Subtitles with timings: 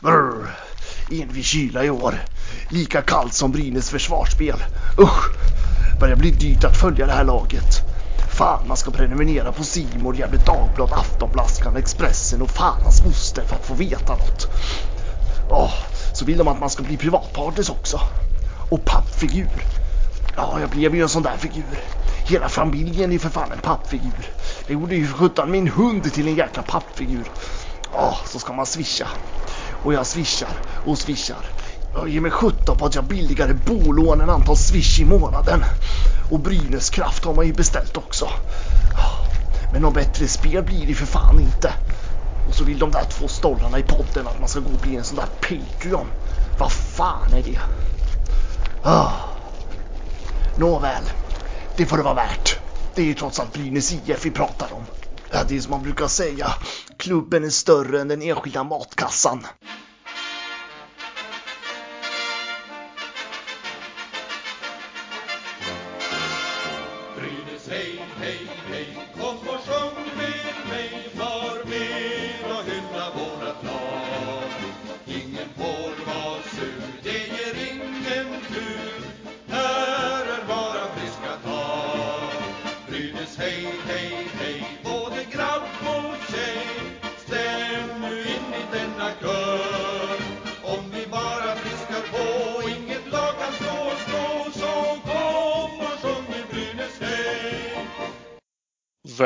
[0.00, 0.50] Brr.
[1.10, 2.14] Envig kyla i år.
[2.68, 4.64] Lika kallt som Brynäs försvarsspel.
[4.98, 5.30] Usch!
[6.00, 7.82] Börjar bli dyrt att följa det här laget.
[8.30, 13.56] Fan, man ska prenumerera på Simor, Gefle Dagblad, Aftonblaskan, Expressen och fan hans moster för
[13.56, 14.48] att få veta något.
[15.50, 15.74] Åh,
[16.12, 18.00] så vill de att man ska bli privatpartners också.
[18.70, 19.62] Och pappfigur.
[20.36, 21.78] Ja, jag blev ju en sån där figur.
[22.26, 24.30] Hela familjen är för fan en pappfigur.
[24.66, 27.24] Jag gjorde ju för sjutton min hund till en jäkla pappfigur.
[27.92, 29.08] Ja, så ska man swisha.
[29.86, 30.48] Och jag swishar
[30.84, 31.46] och swishar.
[31.94, 35.64] Jag ger mig sjutton på att jag har billigare bolån än antal swish i månaden.
[36.30, 38.28] Och Brynäs kraft har man ju beställt också.
[39.72, 41.72] Men något bättre spel blir det för fan inte.
[42.48, 44.96] Och så vill de där två stollarna i podden att man ska gå och bli
[44.96, 46.06] en sån där Patreon.
[46.58, 47.60] Vad fan är det?
[48.82, 49.12] Ah.
[50.58, 51.04] Nåväl,
[51.76, 52.58] det får det vara värt.
[52.94, 54.84] Det är ju trots allt Brynäs IF vi pratar om.
[55.30, 56.54] Ja, det är som man brukar säga,
[56.96, 59.46] klubben är större än den enskilda matkassan.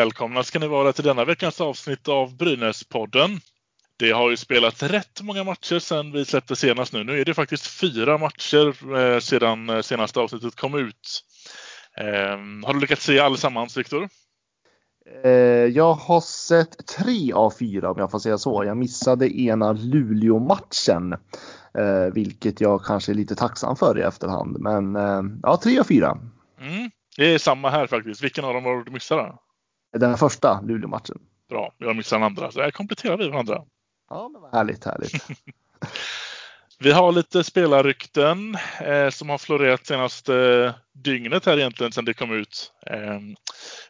[0.00, 3.40] Välkomna ska ni vara till denna veckans avsnitt av Brynäs-podden.
[3.96, 7.04] Det har ju spelat rätt många matcher sedan vi släppte senast nu.
[7.04, 11.24] Nu är det faktiskt fyra matcher eh, sedan eh, senaste avsnittet kom ut.
[11.96, 14.08] Eh, har du lyckats se allesammans, Viktor?
[15.24, 15.30] Eh,
[15.66, 18.64] jag har sett tre av fyra om jag får säga så.
[18.64, 21.16] Jag missade ena Luleå-matchen.
[22.12, 24.60] Vilket jag kanske är lite tacksam för i efterhand.
[24.60, 24.94] Men
[25.42, 26.18] ja, tre av fyra.
[26.60, 26.90] Mm.
[27.16, 28.22] Det är samma här faktiskt.
[28.22, 29.32] Vilken av dem var du missade?
[29.92, 31.18] Den första Luleå-matchen.
[31.48, 32.50] Bra, jag missade den andra.
[32.50, 33.64] Så här kompletterar vi varandra.
[34.10, 35.12] Ja, men vad härligt, härligt.
[36.82, 42.32] Vi har lite spelarrykten eh, som har florerat senaste dygnet här egentligen sedan det kom
[42.32, 42.72] ut.
[42.86, 43.20] Eh,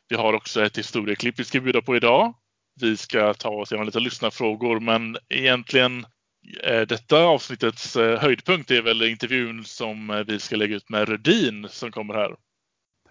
[0.09, 2.35] vi har också ett historieklipp vi ska bjuda på idag.
[2.81, 6.07] Vi ska ta oss igenom lite lyssnarfrågor men egentligen
[6.63, 11.09] eh, detta avsnittets eh, höjdpunkt är väl intervjun som eh, vi ska lägga ut med
[11.09, 12.37] Rödin som kommer här.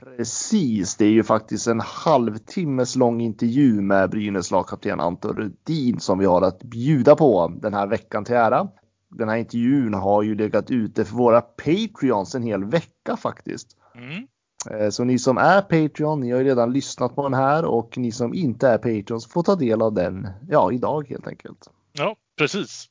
[0.03, 6.19] Precis, det är ju faktiskt en halvtimmes lång intervju med Brynäs lagkapten Anton Rudin som
[6.19, 8.67] vi har att bjuda på den här veckan till ära.
[9.09, 13.67] Den här intervjun har ju legat ute för våra Patreons en hel vecka faktiskt.
[13.95, 14.27] Mm.
[14.71, 17.97] Eh, Så ni som är Patreon, ni har ju redan lyssnat på den här och
[17.97, 21.67] ni som inte är Patreons får ta del av den, ja, idag helt enkelt.
[21.91, 22.85] Ja, precis.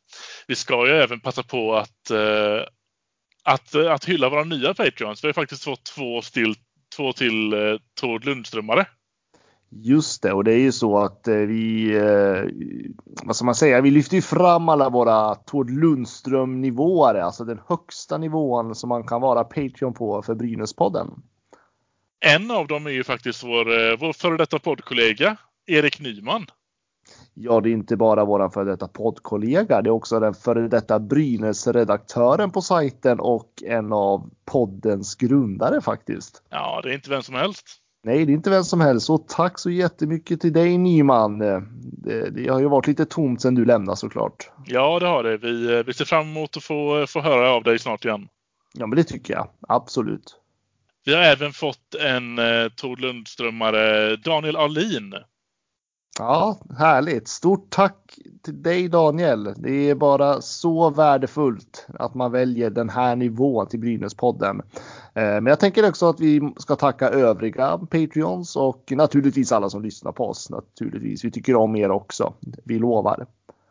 [0.47, 2.63] Vi ska ju även passa på att, eh,
[3.45, 5.25] att, att hylla våra nya Patreons.
[5.25, 6.55] Vi har faktiskt fått två, still,
[6.99, 7.59] två till eh,
[8.01, 8.87] Tord Lundströmare.
[9.71, 12.43] Just det, och det är ju så att eh, vi, eh,
[13.23, 17.61] vad ska man säga, vi lyfter ju fram alla våra Tord Lundström nivåer, alltså den
[17.69, 21.11] högsta nivån som man kan vara Patreon på för Brynäspodden.
[22.21, 25.37] En av dem är ju faktiskt vår, eh, vår före detta poddkollega
[25.67, 26.47] Erik Nyman.
[27.41, 30.99] Ja, det är inte bara våran före detta poddkollega, det är också den före detta
[30.99, 36.43] Brynäs-redaktören på sajten och en av poddens grundare faktiskt.
[36.51, 37.67] Ja, det är inte vem som helst.
[38.03, 39.11] Nej, det är inte vem som helst.
[39.11, 41.39] Och tack så jättemycket till dig Nyman.
[41.39, 44.51] Det, det har ju varit lite tomt sedan du lämnade såklart.
[44.67, 45.37] Ja, det har det.
[45.37, 48.29] Vi, eh, vi ser fram emot att få, få höra av dig snart igen.
[48.75, 49.49] Ja, men det tycker jag.
[49.69, 50.37] Absolut.
[51.05, 55.15] Vi har även fått en eh, Tord Lundströmare, Daniel Alin.
[56.19, 57.29] Ja, härligt.
[57.29, 59.55] Stort tack till dig Daniel.
[59.57, 64.63] Det är bara så värdefullt att man väljer den här nivån till Brynäspodden.
[65.15, 69.83] Eh, men jag tänker också att vi ska tacka övriga Patreons och naturligtvis alla som
[69.83, 70.51] lyssnar på oss.
[70.51, 71.25] Naturligtvis.
[71.25, 72.33] Vi tycker om er också.
[72.65, 73.27] Vi lovar.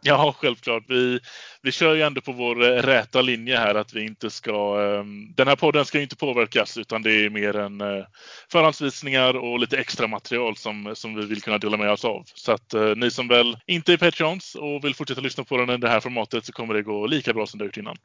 [0.08, 0.84] Ja, självklart.
[0.88, 1.20] Vi,
[1.62, 4.82] vi kör ju ändå på vår eh, räta linje här att vi inte ska...
[4.82, 8.06] Ehm, den här podden ska ju inte påverkas utan det är mer en eh,
[8.52, 12.24] förhandsvisningar och lite extra material som, som vi vill kunna dela med oss av.
[12.26, 15.70] Så att eh, ni som väl inte är Patreons och vill fortsätta lyssna på den
[15.70, 17.98] i det här formatet så kommer det gå lika bra som det har gjort innan.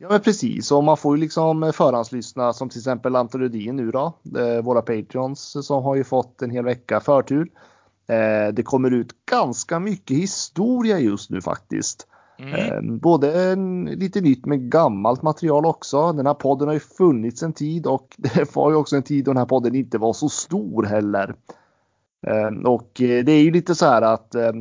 [0.00, 3.90] Ja men precis och man får ju liksom förhandslyssna som till exempel Anton Rudin nu
[3.90, 4.18] då.
[4.62, 7.48] Våra Patreons som har ju fått en hel vecka förtur.
[8.06, 12.06] Eh, Det kommer ut ganska mycket historia just nu faktiskt.
[12.38, 12.54] Mm.
[12.54, 13.56] Eh, Både
[13.96, 16.12] lite nytt med gammalt material också.
[16.12, 19.24] Den här podden har ju funnits en tid och det var ju också en tid
[19.24, 21.34] då den här podden inte var så stor heller.
[22.26, 24.52] Eh, och eh, det är ju lite så här att eh,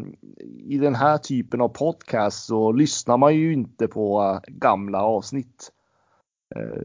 [0.67, 5.71] i den här typen av podcast så lyssnar man ju inte på gamla avsnitt.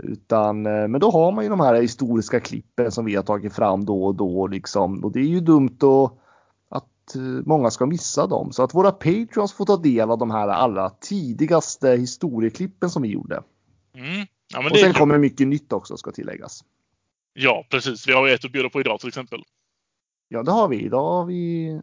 [0.02, 3.84] Utan, men då har man ju de här historiska klippen som vi har tagit fram
[3.84, 5.04] då och då liksom.
[5.04, 6.18] Och det är ju dumt att
[7.44, 8.52] många ska missa dem.
[8.52, 13.08] Så att våra patreons får ta del av de här allra tidigaste historieklippen som vi
[13.08, 13.42] gjorde.
[13.94, 14.26] Mm.
[14.52, 16.64] Ja, och sen kommer mycket nytt också ska tilläggas.
[17.32, 18.08] Ja, precis.
[18.08, 19.42] Vi har ett att bjuda på idag till exempel.
[20.28, 20.80] Ja, det har vi.
[20.80, 21.80] Idag har vi.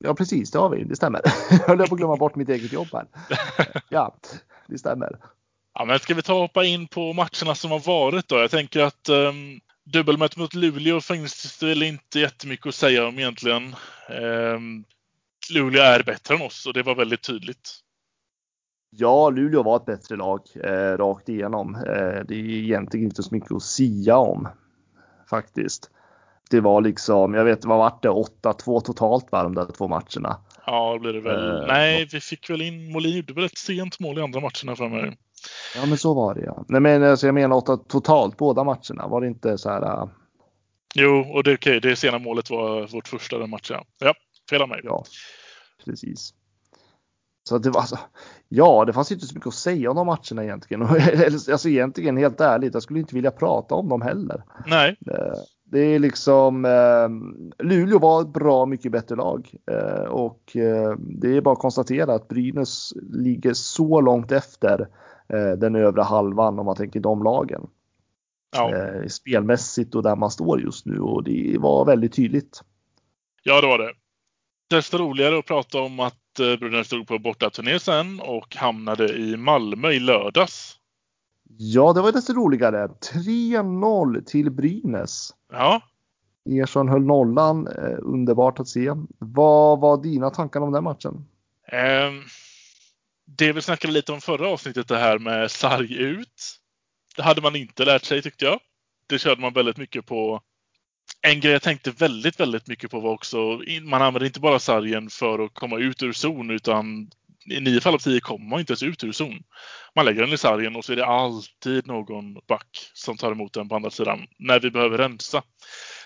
[0.00, 0.84] Ja, precis, det har vi.
[0.84, 1.20] Det stämmer.
[1.50, 3.06] Jag höll på att glömma bort mitt eget jobb här.
[3.88, 4.16] Ja,
[4.66, 5.18] det stämmer.
[5.74, 8.38] Ja, men ska vi ta och hoppa in på matcherna som har varit då?
[8.38, 9.60] Jag tänker att um,
[9.92, 13.74] dubbelmötet mot Luleå finns det väl inte jättemycket att säga om egentligen.
[14.20, 14.84] Um,
[15.52, 17.70] Luleå är bättre än oss och det var väldigt tydligt.
[18.90, 21.74] Ja, Luleå var ett bättre lag eh, rakt igenom.
[21.74, 24.48] Eh, det är egentligen inte så mycket att sia om
[25.30, 25.90] faktiskt
[26.50, 30.40] det var liksom, jag vet vad vart det, 8-2 totalt va, de där två matcherna.
[30.66, 31.50] Ja, det blir det väl.
[31.50, 34.76] Uh, Nej, vi fick väl in, Molin gjorde väl ett sent mål i andra matcherna
[34.76, 35.16] för mig.
[35.76, 36.64] Ja, men så var det ja.
[36.68, 39.08] Nej, men alltså, jag menar 8 totalt båda matcherna.
[39.08, 39.82] Var det inte så här?
[39.82, 40.08] Uh...
[40.94, 43.84] Jo, och det, okay, det sena målet var vårt första den matchen.
[43.98, 44.14] Ja,
[44.50, 44.80] fel av mig.
[44.84, 45.04] Ja,
[45.84, 46.34] precis.
[47.48, 47.98] Så det var alltså,
[48.48, 50.82] ja, det fanns inte så mycket att säga om de matcherna egentligen.
[51.52, 54.42] alltså egentligen helt ärligt, jag skulle inte vilja prata om dem heller.
[54.66, 54.96] Nej.
[55.10, 60.94] Uh, det är liksom eh, Luleå var ett bra mycket bättre lag eh, och eh,
[60.98, 64.86] det är bara att konstatera att Brynäs ligger så långt efter eh,
[65.58, 67.68] den övre halvan om man tänker de lagen.
[68.56, 68.76] Ja.
[68.76, 72.62] Eh, spelmässigt och där man står just nu och det var väldigt tydligt.
[73.42, 73.92] Ja, det var det.
[74.70, 79.36] Desto roligare att prata om att eh, Brynäs stod på bortaturné sen och hamnade i
[79.36, 80.74] Malmö i lördags.
[81.58, 82.86] Ja, det var desto roligare.
[82.86, 85.30] 3-0 till Brynäs.
[85.52, 85.80] Ja.
[86.50, 87.66] Ersson höll nollan.
[87.66, 88.92] Eh, underbart att se.
[89.18, 91.26] Vad var dina tankar om den matchen?
[91.72, 92.24] Um,
[93.38, 96.58] det vi snackade lite om förra avsnittet, det här med sarg ut.
[97.16, 98.60] Det hade man inte lärt sig tyckte jag.
[99.08, 100.40] Det körde man väldigt mycket på.
[101.22, 105.10] En grej jag tänkte väldigt, väldigt mycket på var också, man använder inte bara sargen
[105.10, 107.10] för att komma ut ur zon utan
[107.50, 109.42] i nio fall av tio kommer man inte ens ut ur zon.
[109.94, 113.52] Man lägger den i sargen och så är det alltid någon back som tar emot
[113.52, 115.42] den på andra sidan när vi behöver rensa.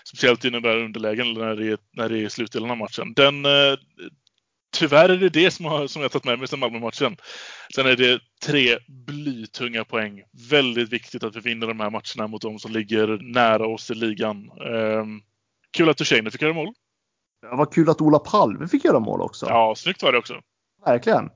[0.07, 3.13] Speciellt i de där underlägen eller när det är, när det är slutdelen av matchen.
[3.13, 3.75] Den, eh,
[4.73, 7.17] tyvärr är det det som, har, som jag tagit med mig sedan Malmö-matchen.
[7.75, 10.21] Sen är det tre blytunga poäng.
[10.49, 13.95] Väldigt viktigt att vi vinner de här matcherna mot de som ligger nära oss i
[13.95, 14.51] ligan.
[14.65, 15.05] Eh,
[15.71, 16.73] kul att Duchene fick göra mål.
[17.41, 19.45] Ja, vad kul att Ola Palme fick göra mål också.
[19.49, 20.33] Ja, snyggt var det också.
[20.85, 21.29] Verkligen.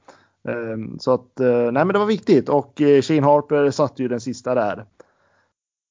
[0.48, 4.08] Ehm, så att, eh, nej men det var viktigt och eh, Shane Harper satte ju
[4.08, 4.86] den sista där.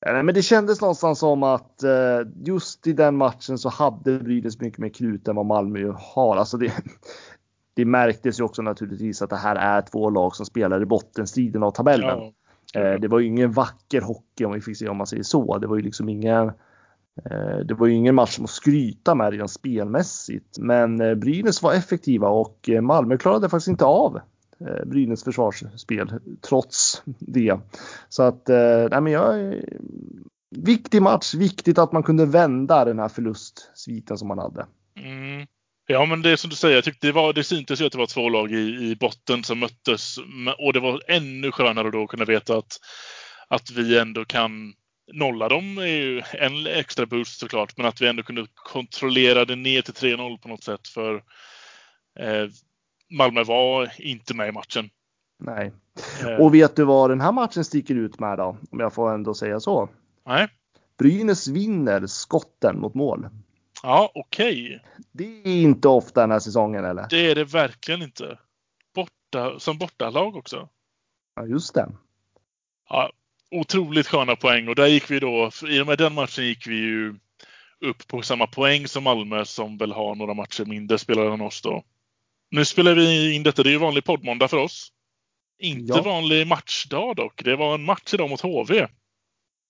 [0.06, 1.84] Eh, men det kändes någonstans som att
[2.44, 6.36] just i den matchen så hade Brynäs mycket mer krut än vad Malmö har.
[6.36, 6.72] Alltså det,
[7.76, 11.62] det märktes ju också naturligtvis att det här är två lag som spelar i bottenstriden
[11.62, 12.18] av tabellen.
[12.72, 12.98] Ja.
[12.98, 15.58] Det var ju ingen vacker hockey om vi fick se om man säger så.
[15.58, 16.52] Det var ju liksom ingen
[17.24, 21.72] Eh, det var ju ingen match att skryta med rent spelmässigt, men eh, Brynäs var
[21.72, 24.20] effektiva och eh, Malmö klarade faktiskt inte av
[24.86, 27.58] Brynäs försvarsspel trots det.
[28.08, 28.48] Så att,
[28.90, 29.54] nej men jag,
[30.50, 34.66] viktig match, viktigt att man kunde vända den här förlustsviten som man hade.
[35.86, 37.92] Ja, men det är som du säger, jag tyckte det, var, det syntes ju att
[37.92, 40.18] det var två lag i, i botten som möttes
[40.58, 42.80] och det var ännu skönare då att kunna veta att,
[43.48, 44.74] att vi ändå kan
[45.12, 49.56] nolla dem är ju en extra boost såklart, men att vi ändå kunde kontrollera det
[49.56, 51.14] ner till 3-0 på något sätt för
[52.20, 52.48] eh,
[53.10, 54.90] Malmö var inte med i matchen.
[55.38, 55.72] Nej.
[56.26, 56.40] Eh.
[56.40, 58.56] Och vet du vad den här matchen sticker ut med då?
[58.70, 59.88] Om jag får ändå säga så.
[60.26, 60.48] Nej.
[60.98, 63.28] Brynäs vinner skotten mot mål.
[63.82, 64.66] Ja, okej.
[64.66, 64.78] Okay.
[65.12, 67.06] Det är inte ofta den här säsongen eller?
[67.10, 68.38] Det är det verkligen inte.
[68.94, 70.68] Borta, som bortalag också.
[71.36, 71.88] Ja, just det.
[72.88, 73.10] Ja,
[73.50, 76.74] otroligt sköna poäng och där gick vi då, i och med den matchen gick vi
[76.76, 77.14] ju
[77.80, 81.62] upp på samma poäng som Malmö som väl har några matcher mindre spelare än oss
[81.62, 81.84] då.
[82.50, 84.92] Nu spelar vi in detta, det är ju vanlig poddmåndag för oss.
[85.58, 86.02] Inte ja.
[86.02, 87.44] vanlig matchdag dock.
[87.44, 88.86] Det var en match idag mot HV.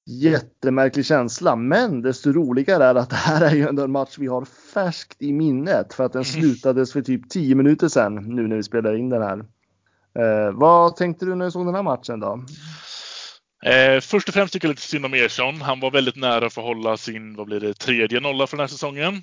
[0.08, 4.26] Jättemärklig känsla, men desto roligare är att det här är ju ändå en match vi
[4.26, 6.32] har färskt i minnet för att den mm.
[6.32, 9.38] slutades för typ 10 minuter sedan nu när vi spelar in den här.
[10.18, 12.44] Eh, vad tänkte du när du såg den här matchen då?
[13.70, 15.60] Eh, först och främst tycker jag lite synd om Ersson.
[15.60, 18.62] Han var väldigt nära för att hålla sin, vad blir det, tredje nolla för den
[18.62, 19.22] här säsongen.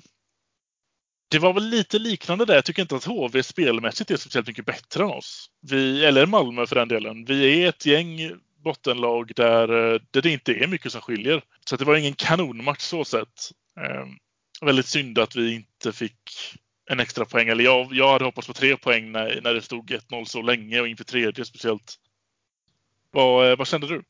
[1.30, 2.54] Det var väl lite liknande där.
[2.54, 5.50] Jag tycker inte att HV spelmässigt är speciellt mycket bättre än oss.
[5.70, 7.24] Vi, eller Malmö för den delen.
[7.24, 8.18] Vi är ett gäng
[8.64, 11.42] bottenlag där, eh, där det inte är mycket som skiljer.
[11.68, 13.50] Så det var ingen kanonmatch så sett.
[13.80, 14.06] Eh,
[14.60, 16.18] väldigt synd att vi inte fick
[16.90, 17.48] en extra poäng.
[17.48, 20.80] Eller jag, jag hade hoppats på tre poäng när, när det stod 1-0 så länge
[20.80, 21.94] och inför tredje speciellt.
[23.10, 24.02] Vad, eh, vad kände du?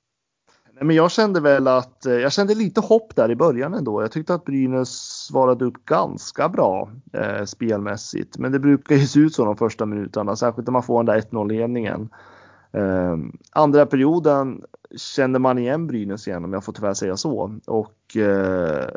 [0.74, 4.02] Nej, men jag kände väl att eh, jag kände lite hopp där i början ändå.
[4.02, 4.90] Jag tyckte att Brynäs
[5.28, 8.38] svarade upp ganska bra eh, spelmässigt.
[8.38, 11.14] Men det brukar ju se ut så de första minuterna, särskilt när man får den
[11.14, 12.08] där 1-0 ledningen.
[12.74, 13.16] Eh,
[13.52, 14.62] andra perioden
[14.96, 17.58] kände man igen Brynäs igen om jag får tyvärr säga så.
[17.66, 18.88] Och eh,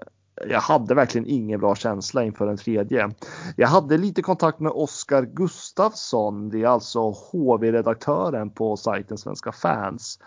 [0.50, 3.12] jag hade verkligen ingen bra känsla inför den tredje.
[3.56, 10.20] Jag hade lite kontakt med Oskar Gustafsson, det är alltså HV-redaktören på sajten Svenska fans.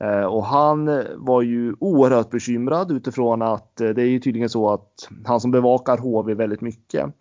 [0.00, 4.70] Eh, och han var ju oerhört bekymrad utifrån att eh, det är ju tydligen så
[4.70, 7.14] att han som bevakar HV väldigt mycket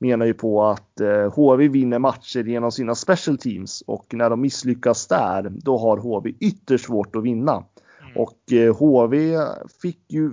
[0.00, 1.00] menar ju på att
[1.34, 5.96] HV eh, vinner matcher genom sina special teams och när de misslyckas där då har
[5.96, 7.52] HV ytterst svårt att vinna.
[7.52, 8.16] Mm.
[8.16, 8.38] Och
[8.78, 9.38] HV
[9.82, 10.32] fick ju,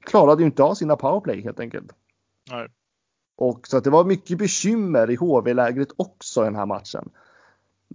[0.00, 1.92] klarade ju inte av sina powerplay helt enkelt.
[2.50, 2.68] Nej.
[3.36, 7.10] Och så att det var mycket bekymmer i HV-lägret också den här matchen.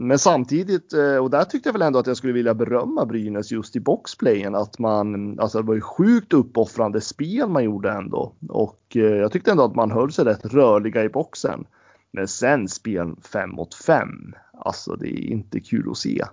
[0.02, 3.52] Men samtidigt, eh, och där tyckte jag väl ändå att jag skulle vilja berömma Brynäs
[3.52, 4.56] just i boxplayen.
[4.56, 8.34] Att man, alltså det var ju sjukt uppoffrande spel man gjorde ändå.
[8.50, 11.66] Och eh, jag tyckte ändå att man höll sig rätt rörliga i boxen.
[12.12, 14.08] Men sen spel 5 mot 5,
[14.54, 16.26] alltså det är inte kul att se.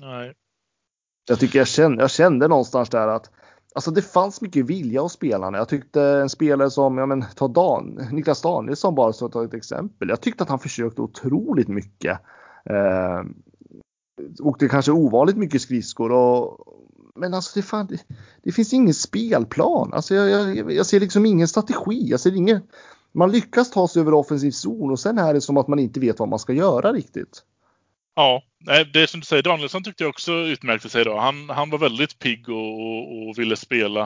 [0.00, 0.34] Nej.
[1.28, 3.30] Jag tycker jag kände, jag kände någonstans där att
[3.74, 5.58] Alltså det fanns mycket vilja hos spelarna.
[5.58, 10.08] Jag tyckte en spelare som, ja men ta Dan, Niklas Danielsson bara ta ett exempel.
[10.08, 12.20] Jag tyckte att han försökte otroligt mycket.
[12.70, 13.22] Eh,
[14.40, 16.74] åkte kanske ovanligt mycket skridskor och
[17.14, 18.04] men alltså det, fan, det,
[18.42, 19.92] det finns ingen spelplan.
[19.92, 22.08] Alltså jag, jag, jag, ser liksom ingen strategi.
[22.10, 22.62] Jag ser ingen,
[23.12, 26.00] man lyckas ta sig över offensiv zon och sen är det som att man inte
[26.00, 27.42] vet vad man ska göra riktigt.
[28.16, 28.42] Ja,
[28.92, 31.20] det är som du säger, Danielsson tyckte jag också utmärkte sig idag.
[31.20, 34.02] Han, han var väldigt pigg och, och, och ville spela.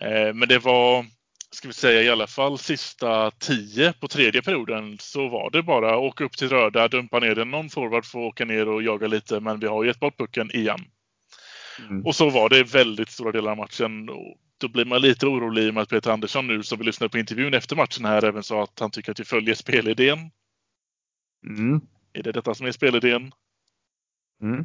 [0.00, 1.06] Eh, men det var,
[1.50, 5.98] ska vi säga i alla fall sista tio på tredje perioden så var det bara
[5.98, 7.50] åka upp till röda, dumpa ner den.
[7.50, 10.80] Någon forward får åka ner och jaga lite, men vi har gett bort pucken igen.
[11.88, 12.06] Mm.
[12.06, 14.06] Och så var det väldigt stora delar av matchen.
[14.58, 17.10] Då blir man lite orolig i och med att Peter Andersson nu, som vi lyssnade
[17.10, 20.30] på intervjun efter matchen här, även sa att han tycker att vi följer spelidén.
[21.46, 21.80] Mm.
[22.12, 23.32] Är det detta som är spelidén?
[24.42, 24.64] Mm.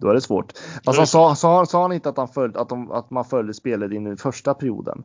[0.00, 0.52] Då är det svårt.
[0.84, 4.12] Han sa, sa, sa han inte att, han följde, att, de, att man följde spelidén
[4.12, 5.04] i första perioden?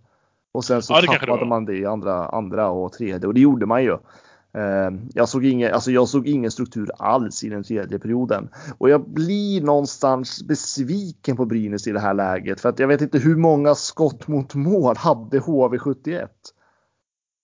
[0.57, 3.65] Och sen så ja, tappade man det i andra, andra och tredje och det gjorde
[3.65, 3.91] man ju.
[4.53, 8.49] Eh, jag såg, ingen, alltså jag såg ingen struktur alls i den tredje perioden.
[8.77, 12.61] Och jag blir någonstans besviken på Brynäs i det här läget.
[12.61, 16.27] För att jag vet inte hur många skott mot mål hade HV71.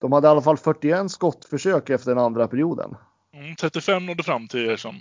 [0.02, 2.96] De hade i alla fall 41 skottförsök efter den andra perioden.
[3.34, 4.96] Mm, 35 nådde fram till Ersson.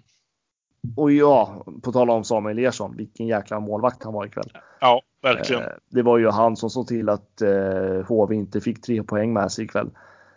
[0.96, 4.52] Och ja, på tal om Samuel Ersson, vilken jäkla målvakt han var ikväll.
[4.80, 5.62] Ja, verkligen.
[5.62, 9.32] Eh, det var ju han som såg till att eh, HV inte fick tre poäng
[9.32, 9.90] med sig ikväll.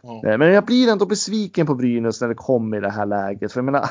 [0.04, 0.40] Mm.
[0.40, 3.52] Men jag blir ändå besviken på Brynäs när det kommer i det här läget.
[3.52, 3.90] För jag menar,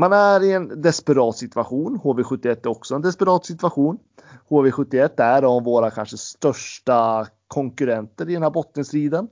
[0.00, 2.00] man är i en desperat situation.
[2.02, 3.98] HV71 är också en desperat situation.
[4.48, 9.28] HV71 är av våra kanske största konkurrenter i den här bottenstriden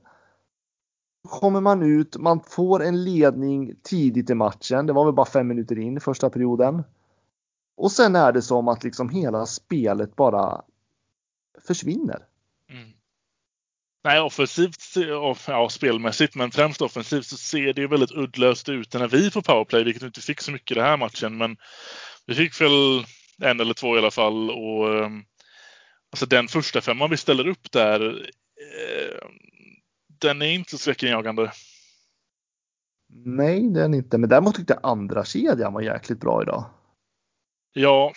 [1.27, 4.85] kommer man ut, man får en ledning tidigt i matchen.
[4.85, 6.83] Det var väl bara fem minuter in i första perioden.
[7.77, 10.61] Och sen är det som att liksom hela spelet bara
[11.67, 12.19] försvinner.
[12.69, 12.89] Mm.
[14.03, 14.83] Nej, offensivt,
[15.47, 19.41] ja spelmässigt, men främst offensivt så ser det ju väldigt uddlöst ut när vi får
[19.41, 21.37] powerplay, vilket vi inte fick så mycket i den här matchen.
[21.37, 21.57] Men
[22.25, 23.05] vi fick väl
[23.41, 24.49] en eller två i alla fall.
[24.49, 25.23] Och, ehm,
[26.11, 28.29] alltså den första femman vi ställer upp där,
[28.79, 29.27] eh,
[30.19, 31.51] den är inte skräckinjagande.
[33.09, 34.17] Nej, den är inte.
[34.17, 36.65] Men däremot tyckte jag andra kedjan var jäkligt bra idag.
[37.73, 38.13] Ja,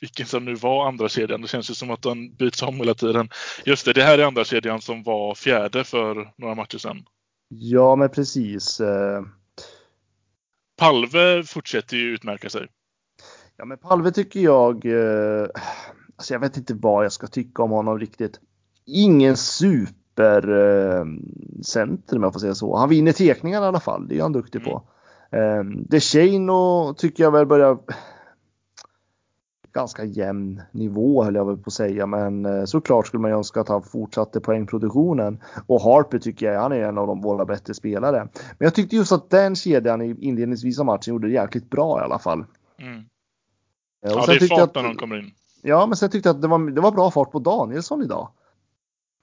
[0.00, 1.42] vilken som nu var andra kedjan.
[1.42, 3.28] Det känns ju som att den byts om hela tiden.
[3.64, 7.04] Just det, det här är andra kedjan som var fjärde för några matcher sedan.
[7.48, 8.80] Ja, men precis.
[8.80, 9.22] Eh.
[10.76, 12.66] Palve fortsätter ju utmärka sig.
[13.56, 14.86] Ja, men Palve tycker jag.
[14.86, 15.48] Eh,
[16.16, 18.40] alltså jag vet inte vad jag ska tycka om honom riktigt.
[18.86, 22.76] Ingen super supercenter om jag får säga så.
[22.76, 24.82] Han vinner tekningar i alla fall, det är han duktig på.
[25.30, 25.84] Mm.
[25.88, 27.78] DeShano tycker jag väl börjar
[29.72, 32.06] ganska jämn nivå höll jag väl på att säga.
[32.06, 35.42] Men eh, såklart skulle man ju önska att han fortsatte poängproduktionen.
[35.66, 38.28] Och Harper tycker jag han är en av de våra bättre spelare.
[38.58, 42.00] Men jag tyckte just att den kedjan i inledningsvis av matchen gjorde det jäkligt bra
[42.00, 42.44] i alla fall.
[42.78, 43.00] Mm.
[44.02, 45.30] Och ja, det är fart när de kommer in.
[45.62, 48.28] Ja, men sen tyckte jag att det var, det var bra fart på Danielsson idag.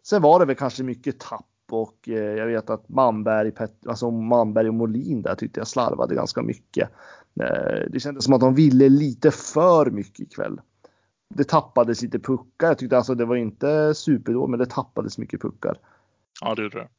[0.10, 3.52] Sen var det väl kanske mycket tapp och eh, jag vet att Manberg,
[3.88, 6.90] alltså Manberg och Molin där tyckte jag slarvade ganska mycket.
[7.40, 10.62] Eh, det kändes som att de ville lite för mycket ikväll.
[11.36, 12.68] Det tappades lite puckar.
[12.68, 15.78] Jag tyckte alltså det var inte superdåligt, men det tappades mycket puckar.
[16.42, 16.90] Ja, det gjorde det.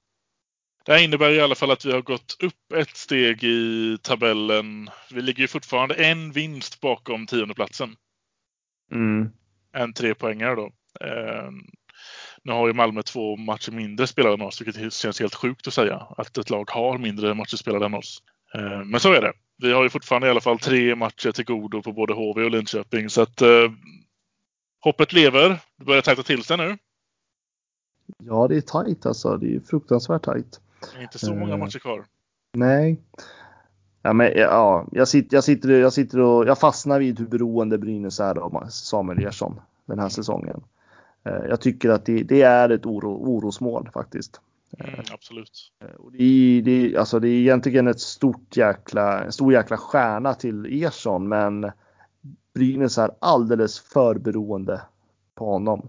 [0.85, 4.91] Det här innebär i alla fall att vi har gått upp ett steg i tabellen.
[5.13, 7.97] Vi ligger ju fortfarande en vinst bakom tiondeplatsen.
[8.93, 9.31] Mm.
[9.73, 10.71] En trepoängare då.
[12.45, 15.75] Nu har ju Malmö två matcher mindre spelade än oss, vilket känns helt sjukt att
[15.75, 16.07] säga.
[16.17, 18.23] Att ett lag har mindre matcher spelade än oss.
[18.55, 19.33] Eh, men så är det.
[19.63, 22.51] Vi har ju fortfarande i alla fall tre matcher till godo på både HV och
[22.51, 23.11] Linköping.
[23.11, 23.71] Så att eh,
[24.81, 25.61] hoppet lever.
[25.77, 26.79] Det börjar tajta till sig nu.
[28.25, 29.37] Ja, det är tajt alltså.
[29.37, 30.61] Det är fruktansvärt tajt.
[30.93, 31.59] Det är inte så många Eh.
[31.59, 32.05] matcher kvar.
[32.53, 33.01] Nej.
[34.03, 37.79] Ja, men, ja, jag, sitter, jag, sitter, jag sitter och jag fastnar vid hur beroende
[37.79, 40.61] Brynäs är av Samuel Ersson den här säsongen.
[41.25, 44.41] Eh, Jag tycker att det, det är ett oro, orosmål faktiskt.
[44.79, 45.73] Mm, absolut.
[45.85, 49.77] Eh, Och det, är, det, alltså det är egentligen ett stort jäkla, en stor jäkla
[49.77, 51.71] stjärna till Ersson, men
[52.55, 54.83] Brynäs är alldeles för beroende
[55.35, 55.89] på honom.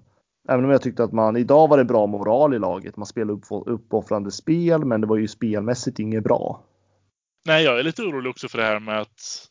[0.50, 2.98] Även om jag tyckte att man, idag var det bra moral i laget.
[2.98, 6.64] Man spelade upp, uppoffrande spel, men det var ju spelmässigt inget bra.
[7.46, 9.48] Nej, jag är lite orolig också för det här med att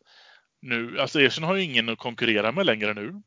[0.63, 3.23] nu, alltså Ersson har ju ingen att konkurrera med längre nu.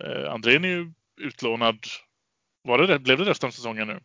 [0.00, 0.92] Eh, Andrén är ju
[1.22, 1.78] utlånad.
[2.64, 4.00] Var det, blev det resten av säsongen nu?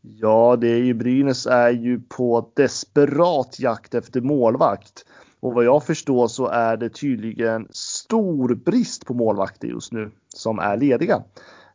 [0.00, 5.04] Ja, det är ju Brynäs är ju på desperat jakt efter målvakt.
[5.40, 10.58] Och vad jag förstår så är det tydligen stor brist på målvakter just nu som
[10.58, 11.22] är lediga.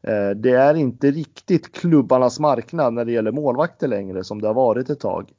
[0.03, 4.53] Eh, Det är inte riktigt klubbarnas marknad när det gäller målvakter längre som det har
[4.53, 5.31] varit ett tag.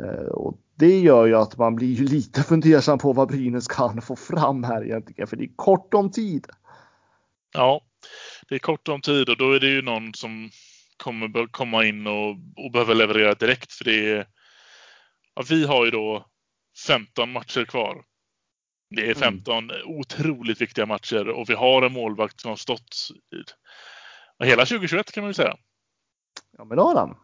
[0.00, 4.16] Eh, Och det gör ju att man blir lite fundersam på vad Brynäs kan få
[4.16, 6.46] fram här egentligen, för det är kort om tid.
[7.54, 7.80] Ja,
[8.48, 10.50] det är kort om tid och då är det ju någon som
[10.96, 13.72] kommer komma in och, och behöver leverera direkt.
[13.72, 14.26] För det är,
[15.34, 16.26] ja, vi har ju då
[16.86, 18.04] 15 matcher kvar.
[18.90, 23.08] Det är 15 otroligt viktiga matcher och vi har en målvakt som har stått
[24.44, 25.56] hela 2021 kan man ju säga.
[26.58, 27.16] Ja, men det har han.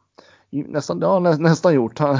[0.50, 1.98] Nästan, det har han nä, nästan gjort.
[1.98, 2.18] Han,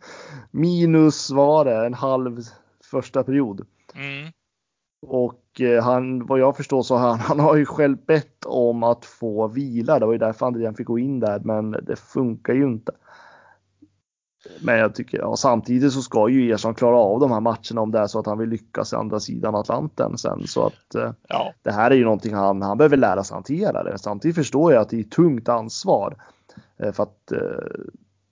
[0.50, 2.42] minus, vad var det, en halv
[2.90, 3.66] första period.
[3.94, 4.32] Mm.
[5.06, 9.04] Och eh, han, vad jag förstår så han, han har ju själv bett om att
[9.04, 9.98] få vila.
[9.98, 12.92] Det var ju därför Andrean fick gå in där, men det funkar ju inte.
[14.60, 17.90] Men jag tycker, ja, samtidigt så ska ju Ersson klara av de här matcherna om
[17.90, 20.46] det är så att han vill lyckas i andra sidan Atlanten sen.
[20.46, 23.82] Så att eh, Ja, det här är ju någonting han, han behöver lära sig hantera
[23.82, 23.98] det.
[23.98, 26.16] Samtidigt förstår jag att det är ett tungt ansvar.
[26.76, 27.32] Eh, För att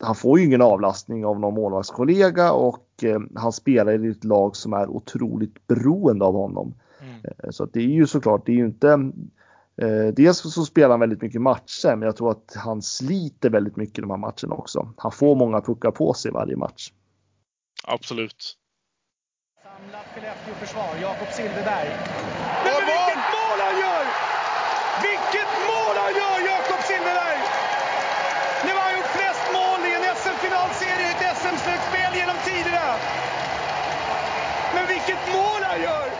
[0.02, 4.56] han får ju ingen avlastning av någon målvaktskollega och eh, han spelar i ett lag
[4.56, 6.74] som är otroligt beroende av honom.
[7.02, 7.14] mm.
[7.44, 8.88] Eh, Så att det är ju såklart, det är ju inte
[9.82, 13.76] eh, Dels så spelar han väldigt mycket matcher, men jag tror att han sliter väldigt
[13.76, 14.92] mycket i de här matcherna också.
[14.96, 16.92] Han får många puckar på sig varje match.
[17.86, 18.56] absolut.
[19.64, 20.90] Samlat Skellefteå-försvar.
[21.06, 21.90] Jakob Silfverberg.
[22.66, 24.04] Men vilket mål han gör!
[25.08, 27.40] Vilket mål han gör, Jakob Silfverberg!
[28.64, 32.86] Nu har han gjort flest mål i en SM-finalserie i ett SM-slutspel genom tiderna.
[34.74, 34.84] Men
[35.70, 36.10] han gör!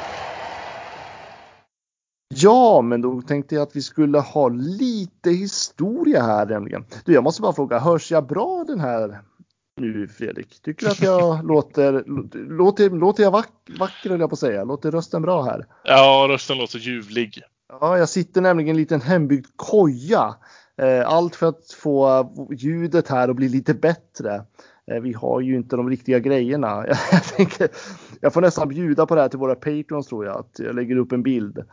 [2.35, 6.85] Ja, men då tänkte jag att vi skulle ha lite historia här nämligen.
[7.05, 9.21] Du, jag måste bara fråga, hörs jag bra den här
[9.81, 10.63] nu Fredrik?
[10.63, 12.05] Tycker du att jag låter,
[12.49, 14.65] låter, låter jag vack, vacker höll jag på att säga?
[14.65, 15.67] Låter rösten bra här?
[15.85, 17.43] Ja, rösten låter ljuvlig.
[17.81, 20.35] Ja, jag sitter nämligen i en liten hembyggd koja.
[20.83, 24.35] Eh, Allt för att få ljudet här att bli lite bättre.
[24.91, 26.85] Eh, Vi har ju inte de riktiga grejerna.
[27.13, 27.69] Jag, tänker,
[28.21, 30.39] jag får nästan bjuda på det här till våra patrons tror jag.
[30.39, 31.65] Att jag lägger upp en bild.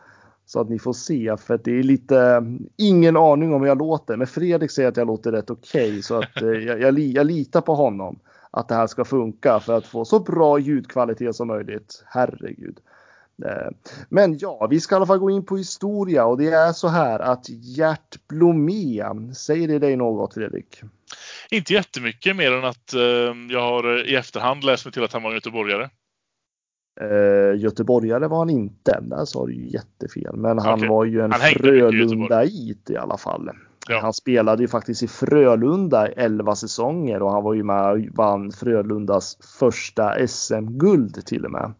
[0.46, 1.36] Så att ni får se.
[1.36, 2.44] För att det är lite,
[2.76, 4.16] ingen aning om hur jag låter.
[4.16, 6.02] Men Fredrik säger att jag låter rätt okej.
[6.02, 8.18] så att eh, jag, jag, jag litar på honom.
[8.50, 12.02] Att det här ska funka för att få så bra ljudkvalitet som möjligt.
[12.06, 12.78] Herregud.
[13.44, 13.70] Eh,
[14.08, 16.88] men ja, vi ska i alla fall gå in på historia och det är så
[16.88, 20.80] här att Gert Blomé, säger det dig något Fredrik?
[21.50, 23.00] Inte jättemycket mer än att eh,
[23.50, 25.90] jag har i efterhand läst mig till att han var göteborgare.
[27.00, 30.36] Eh, göteborgare var han inte, där sa du ju jättefel.
[30.36, 30.88] Men han Okej.
[30.88, 31.34] var ju en i.
[31.34, 33.50] Frölundait i alla fall.
[33.88, 34.00] Ja.
[34.02, 38.52] Han spelade ju faktiskt i Frölunda 11 säsonger och han var ju med och vann
[38.52, 41.72] Frölundas första SM-guld till och med.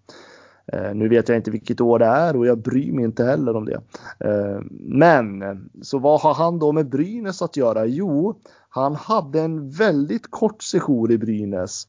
[0.73, 3.57] Eh, nu vet jag inte vilket år det är och jag bryr mig inte heller
[3.57, 3.81] om det.
[4.21, 5.43] Eh, men
[5.83, 7.87] så vad har han då med Brynäs att göra?
[7.87, 11.85] Jo, han hade en väldigt kort sejour i Brynäs.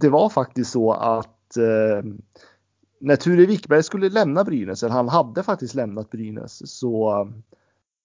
[0.00, 2.10] Det var faktiskt så att eh,
[3.02, 7.26] när Ture Wickberg skulle lämna Brynäs, eller han hade faktiskt lämnat Brynäs, så eh,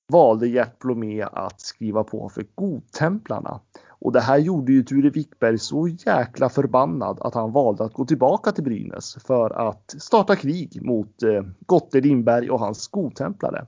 [0.07, 3.59] valde Gert Blomé att skriva på för Godtemplarna.
[3.87, 8.05] Och det här gjorde ju Ture Wickberg så jäkla förbannad att han valde att gå
[8.05, 13.65] tillbaka till Brynäs för att starta krig mot eh, Gotte Lindberg och hans Godtemplare.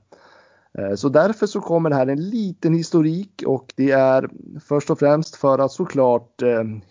[0.78, 5.36] Eh, så därför så kommer här en liten historik och det är först och främst
[5.36, 6.42] för att såklart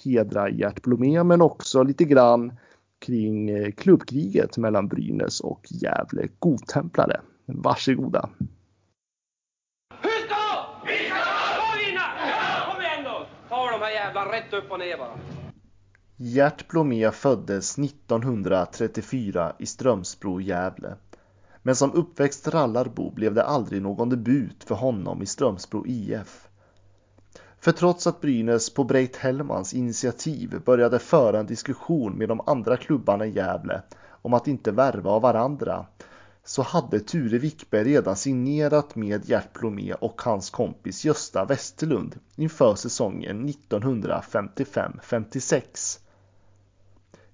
[0.03, 2.51] hedra Gert Blomé men också lite grann
[2.99, 7.21] kring eh, klubbkriget mellan Brynäs och Gävle Godtemplare.
[7.45, 8.29] Varsågoda!
[10.01, 10.85] Hur då?
[10.85, 11.15] Vi ska
[11.87, 12.01] vinna!
[12.29, 13.25] Ja, kom igen då!
[13.49, 15.19] Ta de här jävla rätt upp och ner bara.
[16.21, 20.95] Gert Blomé föddes 1934 i Strömsbro, Gävle.
[21.63, 26.48] Men som uppväxt rallarbo blev det aldrig någon debut för honom i Strömsbro IF.
[27.61, 32.77] För trots att Brynäs på Breit Hellmans initiativ började föra en diskussion med de andra
[32.77, 33.81] klubbarna i Gävle
[34.21, 35.85] om att inte värva av varandra
[36.43, 42.75] så hade Ture Wickberg redan signerat med Gert Blomé och hans kompis Gösta Westerlund inför
[42.75, 45.99] säsongen 1955-56.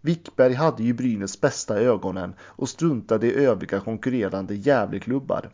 [0.01, 5.49] Wickberg hade ju Brynäs bästa ögonen och struntade i övriga konkurrerande Gävleklubbar.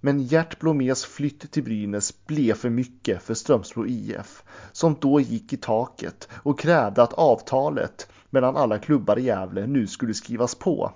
[0.00, 5.52] Men Gert Blomés flytt till Brynäs blev för mycket för Strömsbro IF som då gick
[5.52, 10.92] i taket och krävde att avtalet mellan alla klubbar i Gävle nu skulle skrivas på.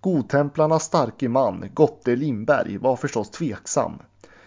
[0.00, 3.98] Godtemplarnas starke man, Gotte Lindberg, var förstås tveksam.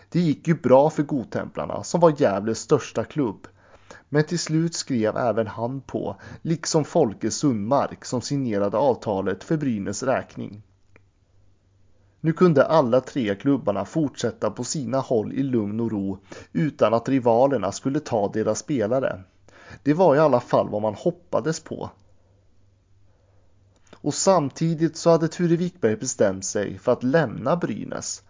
[0.10, 3.48] Det gick ju bra för Godtemplarna som var Gävles största klubb
[4.10, 10.04] men till slut skrev även han på, liksom Folke Sundmark som signerade avtalet för Brynäs
[10.04, 10.62] räkning.
[12.22, 16.18] Nu kunde alla tre klubbarna fortsätta på sina håll i lugn och ro
[16.52, 19.24] utan att rivalerna skulle ta deras spelare.
[19.84, 21.90] Det var i alla fall vad man hoppades på.
[23.96, 28.24] Och samtidigt så hade Ture Wickberg bestämt sig för att lämna Brynäs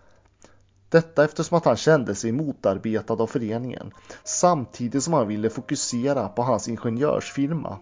[0.91, 3.91] detta eftersom att han kände sig motarbetad av föreningen
[4.23, 7.77] samtidigt som han ville fokusera på hans ingenjörsfirma.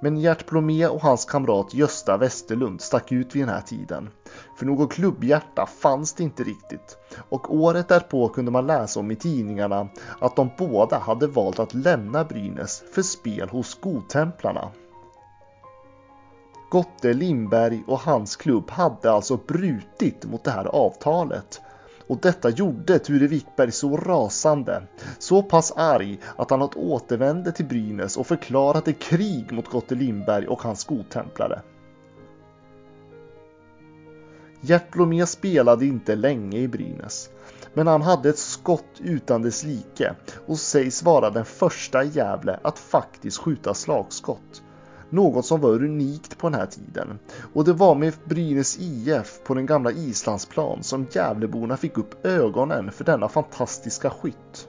[0.00, 4.10] Men Gert Blomé och hans kamrat Gösta Westerlund stack ut vid den här tiden.
[4.58, 9.16] För något klubbhjärta fanns det inte riktigt och året därpå kunde man läsa om i
[9.16, 9.88] tidningarna
[10.20, 14.70] att de båda hade valt att lämna Brynäs för spel hos Godtemplarna.
[16.70, 21.60] Gotte Lindberg och hans klubb hade alltså brutit mot det här avtalet
[22.06, 24.82] och detta gjorde Ture Wickberg så rasande,
[25.18, 30.62] så pass arg att han återvände till Brynäs och förklarade krig mot Gotte Lindberg och
[30.62, 31.62] hans godtemplare.
[34.60, 37.30] Gert Blomé spelade inte länge i Brynäs,
[37.74, 40.14] men han hade ett skott utan dess like
[40.46, 44.62] och sägs vara den första i Gävle att faktiskt skjuta slagskott
[45.10, 47.18] något som var unikt på den här tiden.
[47.54, 52.90] Och det var med Brynäs IF på den gamla Islandsplan som Gävleborna fick upp ögonen
[52.92, 54.68] för denna fantastiska skytt.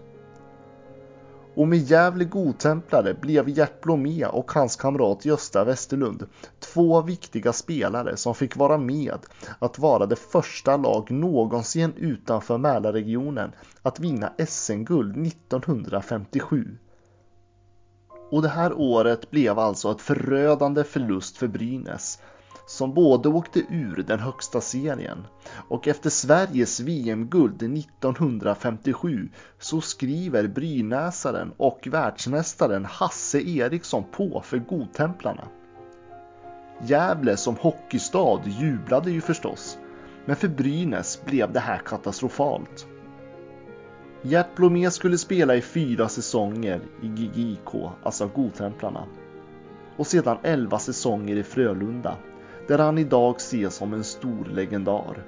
[1.58, 6.26] Och med Gävle godtemplare blev Gert Blomé och hans kamrat Gösta Westerlund
[6.60, 9.18] två viktiga spelare som fick vara med
[9.60, 16.78] att vara det första lag någonsin utanför Mälarregionen att vinna SM-guld 1957.
[18.32, 22.20] Och det här året blev alltså ett förödande förlust för Brynäs
[22.68, 25.28] som både åkte ur den högsta serien
[25.70, 35.48] och efter Sveriges VM-guld 1957 så skriver brynäsaren och världsmästaren Hasse Eriksson på för Godtemplarna.
[36.82, 39.78] Gävle som hockeystad jublade ju förstås,
[40.26, 42.88] men för Brynäs blev det här katastrofalt.
[44.30, 49.04] Gert Blomé skulle spela i fyra säsonger i GGIK, alltså Godtemplarna.
[49.98, 52.18] Och sedan elva säsonger i Frölunda,
[52.68, 55.24] där han idag ses som en stor legendar.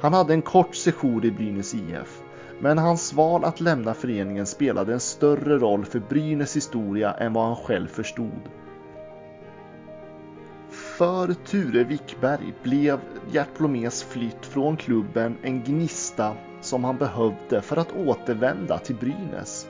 [0.00, 2.22] Han hade en kort sejour i Brynäs IF,
[2.60, 7.44] men hans val att lämna föreningen spelade en större roll för Brynäs historia än vad
[7.44, 8.42] han själv förstod.
[10.70, 17.76] För Ture Wickberg blev Gert Blomés flytt från klubben en gnista som han behövde för
[17.76, 19.68] att återvända till Brynäs.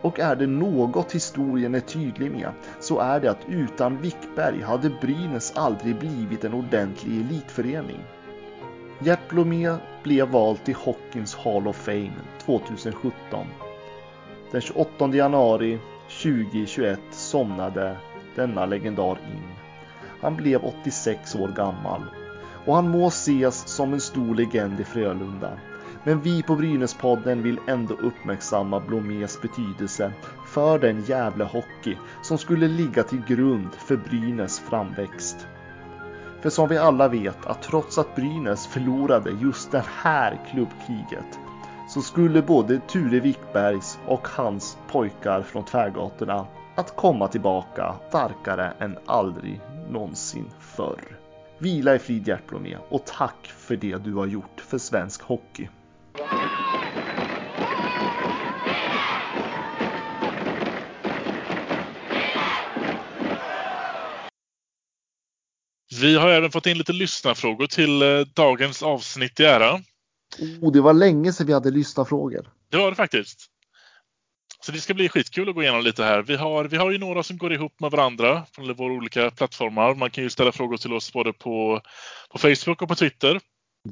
[0.00, 4.90] Och är det något historien är tydlig med så är det att utan Wickberg hade
[4.90, 8.00] Brynäs aldrig blivit en ordentlig elitförening.
[9.00, 12.12] Gert Blomé blev vald till Hockeyns Hall of Fame
[12.44, 13.46] 2017.
[14.52, 15.78] Den 28 januari
[16.22, 17.96] 2021 somnade
[18.36, 19.42] denna legendar in.
[20.20, 22.02] Han blev 86 år gammal
[22.66, 25.58] och han må ses som en stor legend i Frölunda.
[26.04, 30.12] Men vi på Brynäspodden vill ändå uppmärksamma Blomés betydelse
[30.46, 35.46] för den jävla hockey som skulle ligga till grund för Brynäs framväxt.
[36.40, 41.38] För som vi alla vet att trots att Brynäs förlorade just det här klubbkriget
[41.88, 48.98] så skulle både Ture Wickbergs och hans pojkar från tvärgatorna att komma tillbaka starkare än
[49.06, 51.00] aldrig någonsin förr.
[51.58, 55.68] Vila i frid Gert Blomé och tack för det du har gjort för svensk hockey.
[66.00, 69.80] Vi har även fått in lite lyssnarfrågor till eh, dagens avsnitt i ära.
[70.60, 72.50] Oh, det var länge sedan vi hade lyssnarfrågor.
[72.70, 73.46] Det var det faktiskt.
[74.60, 76.22] Så det ska bli skitkul att gå igenom lite här.
[76.22, 79.94] Vi har, vi har ju några som går ihop med varandra från våra olika plattformar.
[79.94, 81.80] Man kan ju ställa frågor till oss både på,
[82.30, 83.40] på Facebook och på Twitter.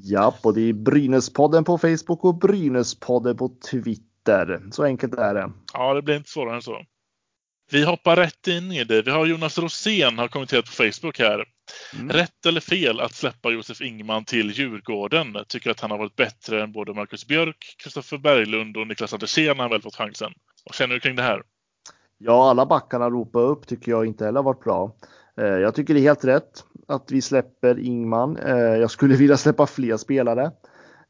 [0.03, 4.63] Ja, och det är Brynäspodden på Facebook och Brynäspodden på Twitter.
[4.71, 5.53] Så enkelt är det.
[5.73, 6.83] Ja, det blir inte svårare än så.
[7.71, 9.03] Vi hoppar rätt in i det.
[9.03, 11.45] Vi har Jonas Rosén har kommenterat på Facebook här.
[11.95, 12.11] Mm.
[12.11, 15.37] Rätt eller fel att släppa Josef Ingman till Djurgården?
[15.49, 19.57] Tycker att han har varit bättre än både Marcus Björk, Kristoffer Berglund och Niklas Andersén
[19.57, 20.33] när han väl fått chansen.
[20.65, 21.43] Vad känner du kring det här?
[22.19, 24.97] Ja, alla backarna ropa upp tycker jag inte heller har varit bra.
[25.41, 28.37] Eh, jag tycker det är helt rätt att vi släpper Ingman.
[28.37, 30.51] Eh, jag skulle vilja släppa fler spelare.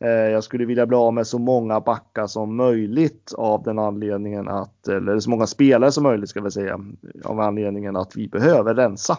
[0.00, 4.48] Eh, jag skulle vilja bli av med så många backar som möjligt av den anledningen
[4.48, 6.80] att, eller så många spelare som möjligt ska vi säga,
[7.24, 9.18] av anledningen att vi behöver rensa.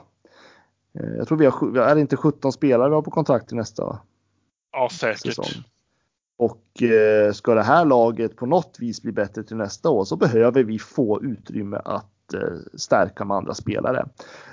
[1.17, 3.99] Jag tror vi har, är det inte 17 spelare vi har på kontrakt till nästa
[4.71, 5.21] Ja, säkert.
[5.21, 5.63] Säsong.
[6.37, 10.15] Och eh, ska det här laget på något vis bli bättre till nästa år så
[10.15, 12.16] behöver vi få utrymme att eh,
[12.73, 14.05] stärka med andra spelare.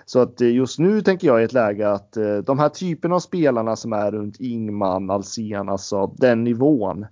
[0.05, 3.15] Så att eh, just nu tänker jag i ett läge att eh, de här typerna
[3.15, 7.07] av spelarna som är runt Ingman, Alsen, alltså den nivån.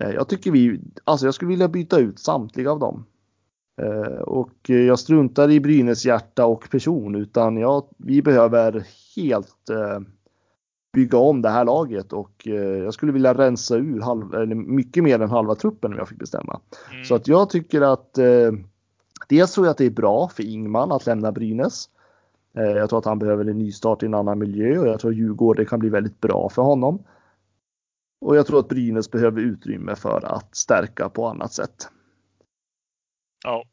[0.00, 3.06] Eh, jag tycker vi, alltså jag skulle vilja byta ut samtliga av dem.
[3.82, 9.70] Eh, och jag struntar i Brynäs hjärta och person utan jag, vi behöver helt
[10.96, 15.20] bygga om det här laget och eh, jag skulle vilja rensa ur halv, mycket mer
[15.20, 16.60] än halva truppen om jag fick bestämma.
[16.92, 17.04] Mm.
[17.04, 18.52] Så att jag tycker att eh,
[19.28, 21.88] dels tror jag att det är bra för Ingman att lämna Brynäs.
[22.56, 25.10] Eh, jag tror att han behöver en nystart i en annan miljö och jag tror
[25.10, 27.04] att Djurgården kan bli väldigt bra för honom.
[28.20, 31.88] Och jag tror att Brynäs behöver utrymme för att stärka på annat sätt.
[33.44, 33.64] Ja,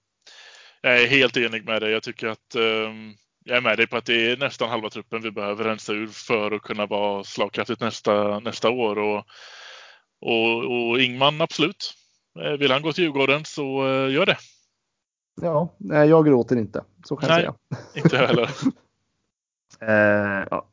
[0.81, 1.91] jag är helt enig med dig.
[1.91, 5.21] Jag tycker att um jag är med dig på att det är nästan halva truppen
[5.21, 8.99] vi behöver rensa ur för att kunna vara slagkraftigt nästa, nästa år.
[8.99, 9.25] Och,
[10.21, 11.93] och, och Ingman, absolut.
[12.39, 14.37] Eh, vill han gå till Djurgården så uh, gör det.
[15.41, 16.83] Ja, nej, jag gråter inte.
[17.05, 18.03] Så kan nej, jag säga.
[18.03, 18.49] Inte heller.
[20.41, 20.69] eh, ja.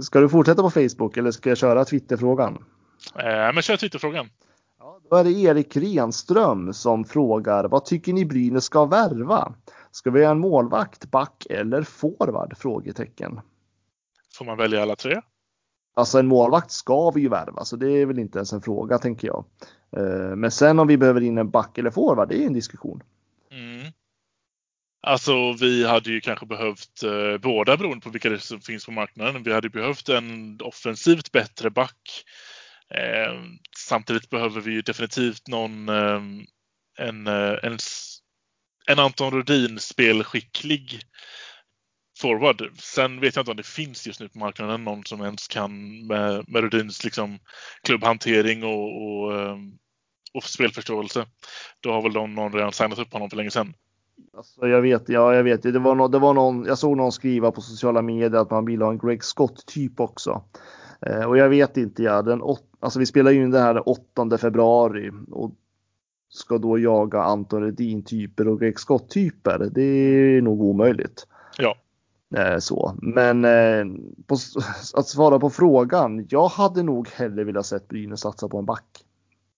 [0.00, 2.64] Ska du fortsätta på Facebook eller ska jag köra Twitterfrågan?
[3.18, 4.28] Eh, men kör Twitterfrågan.
[4.78, 9.54] Ja, då är det Erik Renström som frågar vad tycker ni Brynäs ska värva?
[9.90, 12.56] Ska vi ha en målvakt, back eller forward?
[12.58, 13.40] Frågetecken.
[14.38, 15.20] Får man välja alla tre?
[15.96, 18.98] Alltså en målvakt ska vi ju värva, så det är väl inte ens en fråga
[18.98, 19.44] tänker jag.
[19.96, 23.02] Eh, men sen om vi behöver in en back eller forward, det är en diskussion.
[25.06, 28.92] Alltså vi hade ju kanske behövt eh, båda beroende på vilka det som finns på
[28.92, 29.42] marknaden.
[29.42, 32.24] Vi hade behövt en offensivt bättre back.
[32.94, 33.34] Eh,
[33.78, 36.22] samtidigt behöver vi ju definitivt någon eh,
[36.98, 37.78] en, eh, en
[38.86, 41.00] en Anton Rudin spelskicklig
[42.20, 42.70] forward.
[42.78, 46.06] Sen vet jag inte om det finns just nu på marknaden någon som ens kan
[46.06, 47.38] med, med Rudins liksom,
[47.82, 49.56] klubbhantering och, och, eh,
[50.34, 51.26] och spelförståelse.
[51.80, 53.74] Då har väl de, någon redan signat upp honom för länge sedan.
[54.36, 55.62] Alltså jag vet, ja jag vet.
[55.62, 58.64] Det var, no, det var någon, jag såg någon skriva på sociala medier att man
[58.64, 60.42] vill ha en Greg Scott typ också.
[61.00, 63.88] Eh, och jag vet inte, ja, den åt, alltså vi spelar ju in det här
[63.88, 65.54] 8 februari och
[66.28, 69.68] ska då jaga Anton Redin-typer och Greg Scott-typer.
[69.70, 71.26] Det är nog omöjligt.
[71.58, 71.76] Ja.
[72.36, 72.94] Eh, så.
[73.02, 73.84] Men eh,
[74.26, 74.34] på,
[74.94, 76.26] att svara på frågan.
[76.30, 79.04] Jag hade nog hellre velat sett Brynäs satsa på en back.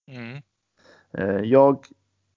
[0.07, 0.41] Mm.
[1.13, 1.85] Eh, jag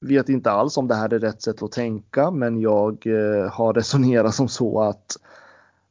[0.00, 3.74] vet inte alls om det här är rätt sätt att tänka, men jag eh, har
[3.74, 5.16] resonerat som så att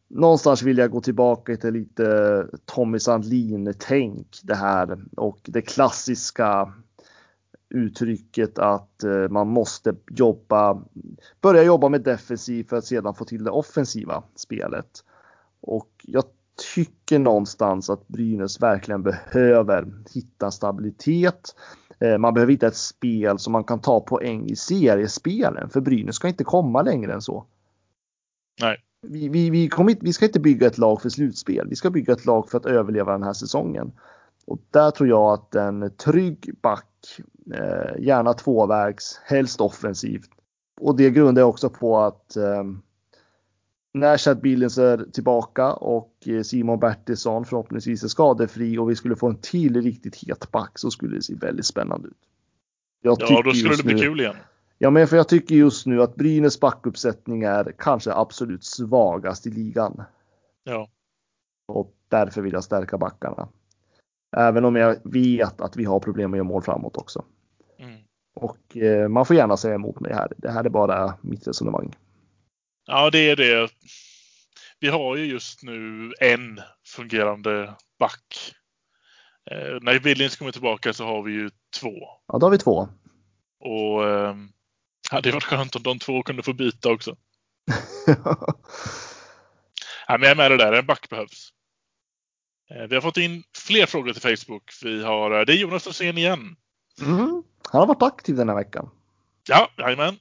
[0.08, 6.74] någonstans vill jag gå tillbaka till lite Tommy Sandlin-tänk det här och det klassiska
[7.70, 10.84] uttrycket att eh, man måste jobba,
[11.42, 15.04] börja jobba med defensiv för att sedan få till det offensiva spelet.
[15.62, 16.24] Och jag
[16.76, 21.56] tycker någonstans att Brynäs verkligen behöver hitta stabilitet.
[22.00, 26.16] Eh, man behöver hitta ett spel som man kan ta poäng i seriespelen för Brynäs
[26.16, 27.46] ska inte komma längre än så.
[28.62, 28.78] Nej.
[29.08, 31.68] Vi, vi, vi, kommer, vi ska inte bygga ett lag för slutspel.
[31.70, 33.92] Vi ska bygga ett lag för att överleva den här säsongen.
[34.46, 36.86] Och där tror jag att en trygg back
[37.54, 40.30] Eh, gärna tvåvägs, helst offensivt.
[40.82, 42.64] Och det grundar jag också på att eh,
[43.94, 49.16] när Chad Billings är tillbaka och eh, Simon Bertilsson förhoppningsvis är skadefri och vi skulle
[49.16, 52.18] få en till riktigt het back så skulle det se väldigt spännande ut.
[53.02, 54.36] Ja, då skulle det bli nu, kul igen.
[54.78, 59.50] Ja, men för jag tycker just nu att Brynäs backuppsättning är kanske absolut svagast i
[59.50, 60.04] ligan.
[60.64, 60.90] Ja.
[61.68, 63.48] Och Därför vill jag stärka backarna.
[64.38, 67.26] Även om jag vet att vi har problem med att göra mål framåt också.
[67.78, 68.00] Mm.
[68.36, 70.34] Och eh, man får gärna säga emot mig här.
[70.38, 71.96] Det här är bara mitt resonemang.
[72.92, 73.70] Ja, det är det.
[74.80, 78.54] Vi har ju just nu en fungerande back.
[79.52, 81.50] Eh, när Billings kommer tillbaka så har vi ju
[81.80, 81.94] två.
[82.28, 82.90] Ja, då har vi två.
[83.60, 84.36] Och eh,
[85.12, 87.16] hade varit skönt om de två kunde få byta också.
[90.08, 90.74] Ja, men jag är med det där.
[90.74, 91.50] En back behövs.
[92.70, 94.74] Eh, vi har fått in fler frågor till Facebook.
[94.84, 96.56] Vi har, eh, det är Jonas Rosén igen.
[97.02, 97.44] mm.
[97.72, 98.90] Han har varit aktiv den här veckan.
[99.48, 100.18] Ja, jajamän.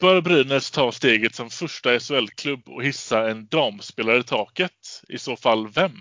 [0.00, 5.02] Bör Brynäs ta steget som första SHL-klubb och hissa en damspelare i taket?
[5.08, 5.92] I så fall vem?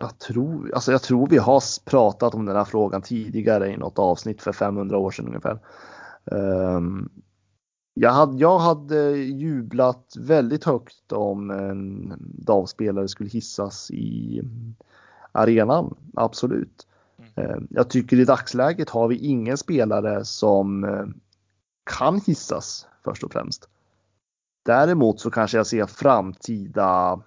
[0.00, 3.98] Jag tror, alltså jag tror vi har pratat om den här frågan tidigare i något
[3.98, 5.58] avsnitt för 500 år sedan ungefär.
[6.24, 7.10] Um,
[7.94, 14.42] jag, hade, jag hade jublat väldigt högt om en damspelare skulle hissas i
[15.32, 16.86] arenan, absolut.
[17.34, 17.66] Mm.
[17.70, 21.06] Jag tycker i dagsläget har vi ingen spelare som eh,
[21.98, 23.68] kan hissas först och främst.
[24.64, 27.20] Däremot så kanske jag ser framtida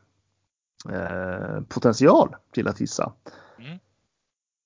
[0.89, 3.13] eh, potential till att hissa.
[3.59, 3.79] Mm.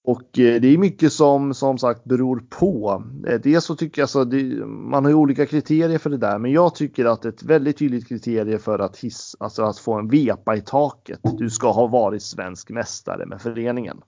[0.04, 3.04] Och eh, det är mycket som som sagt beror på.
[3.28, 6.38] Eh, dels så tycker jag så det, man har ju olika kriterier för det där,
[6.38, 10.08] men jag tycker att ett väldigt tydligt kriterie för att hissa, alltså att få en
[10.08, 11.20] vepa i taket.
[11.38, 14.02] Du ska ha varit svensk mästare med föreningen.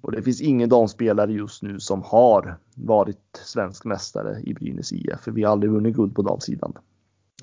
[0.00, 5.20] Och det finns ingen damspelare just nu som har varit svensk mästare i Brynäs IF,
[5.20, 6.72] för vi har aldrig vunnit guld på damsidan.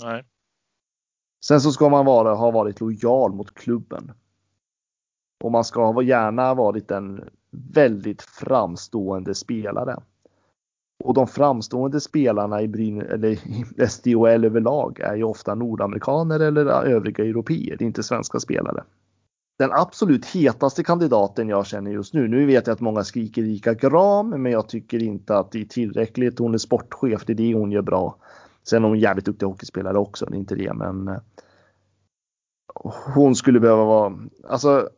[0.04, 0.26] Nej.
[1.46, 4.12] Sen så ska man vara, ha varit lojal mot klubben.
[5.44, 10.04] Och man ska ha gärna varit en väldigt framstående spelare.
[11.04, 16.66] Och de framstående spelarna i, Bryn eller i SDHL överlag är ju ofta nordamerikaner eller
[16.66, 18.84] övriga europeer, inte svenska spelare.
[19.60, 23.74] Den absolut hetaste kandidaten jag känner just nu, nu vet jag att många skriker Rika
[23.74, 26.40] Gram, men jag tycker inte att det är tillräckligt.
[26.40, 28.16] Hon är sportchef, det är det hon gör bra.
[28.64, 31.18] Sen är hon jävligt duktig hockeyspelare också, det är inte det, men eh,
[33.16, 34.14] hon skulle behöva vara,
[34.48, 34.90] alltså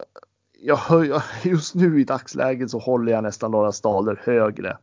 [0.62, 4.78] jag hör, just nu i dagsläget så håller jag nästan Laura Staler högre.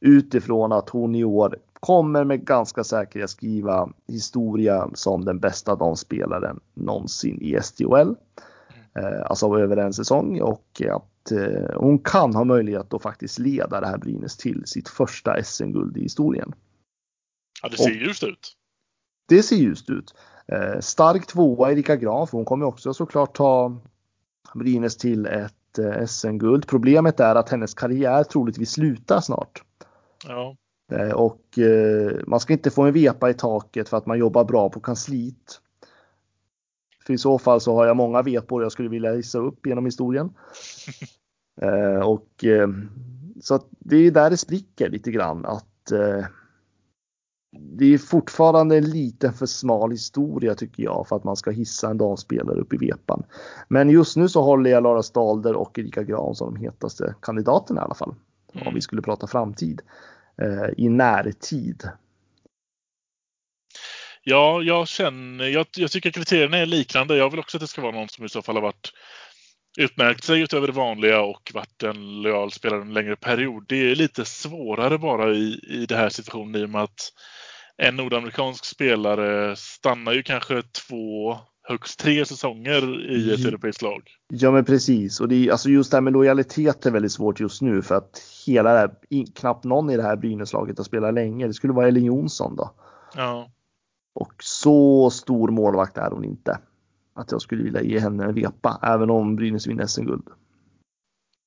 [0.00, 6.60] Utifrån att hon i år kommer med ganska säkerhet skriva historia som den bästa damspelaren
[6.74, 8.14] någonsin i SDHL.
[8.98, 13.80] Eh, alltså över en säsong och att eh, hon kan ha möjlighet att faktiskt leda
[13.80, 16.52] det här Brynäs till sitt första SM-guld i historien.
[17.62, 18.56] Ja, det ser och, ljust ut.
[19.28, 20.14] Det ser ljust ut.
[20.46, 23.76] Eh, stark tvåa Erika Graf, hon kommer också såklart ta
[24.54, 26.66] Brynäs till ett SM-guld.
[26.66, 29.62] Problemet är att hennes karriär troligtvis slutar snart.
[30.28, 30.56] Ja.
[31.14, 31.58] Och
[32.26, 35.60] man ska inte få en vepa i taket för att man jobbar bra på kansliet.
[37.06, 39.84] För i så fall så har jag många vepor jag skulle vilja hissa upp genom
[39.84, 40.30] historien.
[42.04, 42.44] och
[43.40, 45.92] så att det är där det spricker lite grann att
[47.60, 51.90] det är fortfarande en lite för smal historia tycker jag för att man ska hissa
[51.90, 53.22] en damspelare upp i vepan.
[53.68, 57.80] Men just nu så håller jag Lara Stalder och Erika Gran som de hetaste kandidaterna
[57.80, 58.14] i alla fall.
[58.54, 58.66] Mm.
[58.68, 59.82] Om vi skulle prata framtid
[60.36, 61.88] eh, i närtid.
[64.26, 67.16] Ja, jag känner, jag, jag tycker kriterierna är liknande.
[67.16, 68.92] Jag vill också att det ska vara någon som i så fall har varit
[69.78, 73.64] utmärkt sig utöver det vanliga och varit en lojal spelare en längre period.
[73.68, 77.12] Det är lite svårare bara i, i det här situationen i och med att
[77.76, 84.02] en nordamerikansk spelare stannar ju kanske två, högst tre säsonger i ett europeiskt lag.
[84.28, 87.40] Ja men precis och det är, alltså just det här med lojalitet är väldigt svårt
[87.40, 88.90] just nu för att hela det här,
[89.34, 91.46] knappt någon i det här Brynäslaget har spelat länge.
[91.46, 92.74] Det skulle vara Elin Jonsson då.
[93.16, 93.50] Ja.
[94.14, 96.58] Och så stor målvakt är hon inte.
[97.14, 100.28] Att jag skulle vilja ge henne en vepa även om Brynäs vinner SM-guld.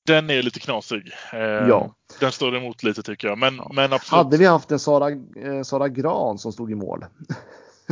[0.07, 1.11] Den är lite knasig.
[1.33, 1.95] Eh, ja.
[2.19, 3.37] Den står emot lite tycker jag.
[3.37, 3.71] Men, ja.
[3.73, 4.23] men absolut.
[4.23, 7.05] Hade vi haft en Sara, eh, Sara Gran som stod i mål.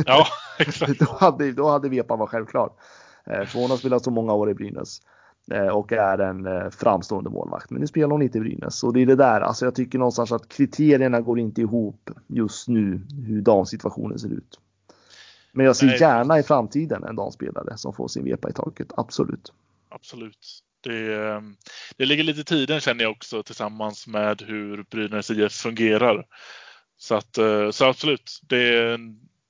[0.06, 0.26] Ja,
[0.58, 0.98] exakt.
[0.98, 2.70] då, hade, då hade Vepa varit självklar.
[3.26, 5.00] Eh, för hon har spelat så många år i Brynäs.
[5.72, 7.70] Och är en framstående målvakt.
[7.70, 8.84] Men nu spelar hon inte i Brynäs.
[8.84, 9.40] Och det är det där.
[9.40, 13.06] Alltså jag tycker någonstans att kriterierna går inte ihop just nu.
[13.26, 14.60] Hur damsituationen ser ut.
[15.56, 16.00] Men jag ser Nej.
[16.00, 18.92] gärna i framtiden en damspelare som får sin vepa i taket.
[18.96, 19.52] Absolut.
[19.88, 20.62] Absolut.
[20.80, 21.42] Det,
[21.96, 26.26] det ligger lite i tiden känner jag också tillsammans med hur Brynäs IF fungerar.
[26.98, 28.98] Så, att, eh, så absolut, det är,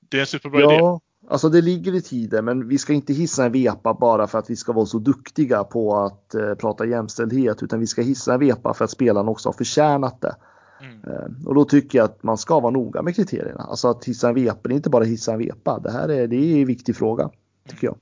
[0.09, 0.99] det är en superbra ja, idé.
[1.29, 4.49] Alltså det ligger i tiden men vi ska inte hissa en vepa bara för att
[4.49, 8.39] vi ska vara så duktiga på att eh, prata jämställdhet utan vi ska hissa en
[8.39, 10.35] vepa för att spelarna också har förtjänat det.
[10.81, 11.01] Mm.
[11.03, 13.61] Eh, och då tycker jag att man ska vara noga med kriterierna.
[13.61, 15.79] Alltså att hissa en vepa, det är inte bara hissa en vepa.
[15.79, 17.29] Det här är, det är en viktig fråga
[17.69, 17.97] tycker jag.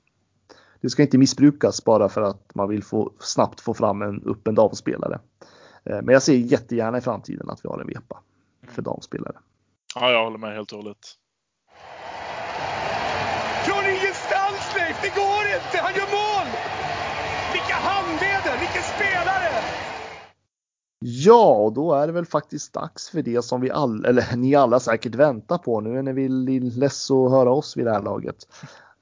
[0.80, 4.48] det ska inte missbrukas bara för att man vill få, snabbt få fram en, upp
[4.48, 5.20] en damspelare.
[5.84, 8.22] Eh, men jag ser jättegärna i framtiden att vi har en vepa
[8.68, 9.36] för damspelare.
[9.94, 10.98] Ja, jag håller med helt och hållet.
[13.66, 15.76] Från ingenstans Leif, det går inte!
[15.86, 16.48] Han gör mål!
[17.52, 19.52] Vilka handleder, vilken spelare!
[21.08, 24.80] Ja, då är det väl faktiskt dags för det som vi alla, eller ni alla
[24.80, 25.80] säkert väntar på.
[25.80, 28.36] Nu är ni väl less att höra oss vid det här laget.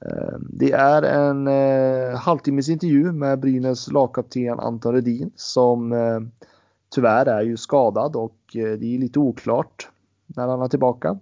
[0.01, 6.21] Eh, det är en eh, halvtimmes intervju med Brynäs lagkapten Anton Redin som eh,
[6.95, 9.89] tyvärr är ju skadad och eh, det är lite oklart
[10.27, 11.19] när han är tillbaka.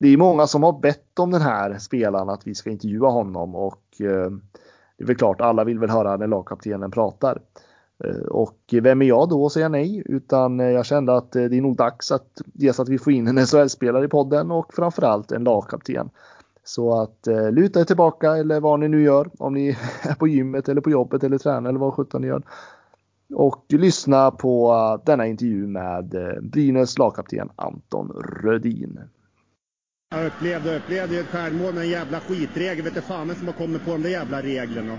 [0.00, 3.54] Det är många som har bett om den här spelaren att vi ska intervjua honom
[3.54, 4.30] och eh,
[4.96, 7.38] det är väl klart alla vill väl höra när lagkaptenen pratar.
[8.04, 10.02] Eh, och vem är jag då att säga nej?
[10.06, 13.12] Utan eh, jag kände att eh, det är nog dags att dels att vi får
[13.12, 16.10] in en SHL-spelare i podden och framförallt en lagkapten.
[16.64, 19.30] Så att eh, luta er tillbaka eller vad ni nu gör.
[19.38, 19.68] Om ni
[20.02, 22.42] är på gymmet eller på jobbet eller tränar eller vad sjutton ni gör.
[23.34, 28.08] Och lyssna på denna intervju med Brynäs lagkapten Anton
[28.42, 29.00] Rödin.
[30.10, 32.84] Jag upplevde och upplevde ett självmål med en jävla skitregel.
[32.84, 34.98] Vet du fan som har kommit på de där jävla reglerna.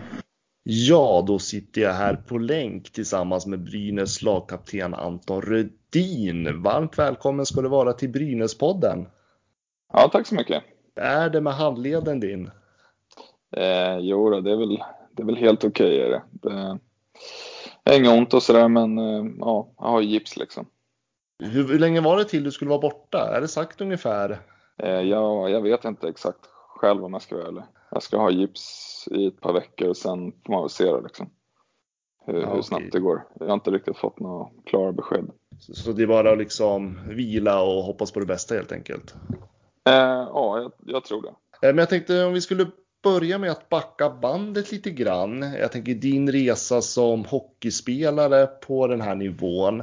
[0.65, 6.61] Ja, då sitter jag här på länk tillsammans med Brynäs lagkapten Anton Rödin.
[6.61, 9.07] Varmt välkommen ska du vara till Brynäspodden.
[9.93, 10.63] Ja, tack så mycket.
[10.95, 12.51] Är det med handleden din?
[13.55, 16.05] Eh, jo, då, det är väl, det är väl helt okej.
[16.05, 16.79] Okay, det.
[17.83, 20.65] det är inget ont och sådär, men eh, ja, jag har gips liksom.
[21.39, 23.35] Hur, hur, länge var det till du skulle vara borta?
[23.35, 24.39] Är det sagt ungefär?
[24.77, 27.63] Eh, ja, jag vet inte exakt själv om jag ska vara ärlig.
[27.93, 31.01] Jag ska ha gips i ett par veckor och sen får man väl se det
[31.01, 31.29] liksom.
[32.25, 33.27] Hur, ja, hur snabbt det går.
[33.39, 35.29] Jag har inte riktigt fått några klara besked.
[35.59, 39.15] Så, så det är bara att liksom vila och hoppas på det bästa helt enkelt?
[39.85, 39.93] Eh,
[40.33, 41.67] ja, jag, jag, tror det.
[41.67, 42.67] Eh, men jag tänkte om vi skulle
[43.03, 45.41] börja med att backa bandet lite grann.
[45.41, 49.79] Jag tänker din resa som hockeyspelare på den här nivån.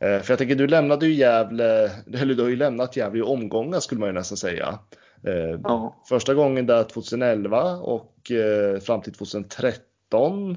[0.00, 3.22] Eh, för jag tänker du lämnade ju Gävle, eller du har ju lämnat Gävle i
[3.22, 4.78] omgångar skulle man ju nästan säga.
[5.26, 6.02] Eh, ja.
[6.08, 8.14] Första gången där 2011 och
[8.82, 10.56] fram till 2013.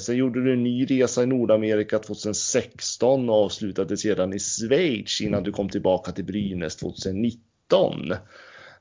[0.00, 5.42] Sen gjorde du en ny resa i Nordamerika 2016 och avslutade sedan i Schweiz innan
[5.42, 8.12] du kom tillbaka till Brynäs 2019.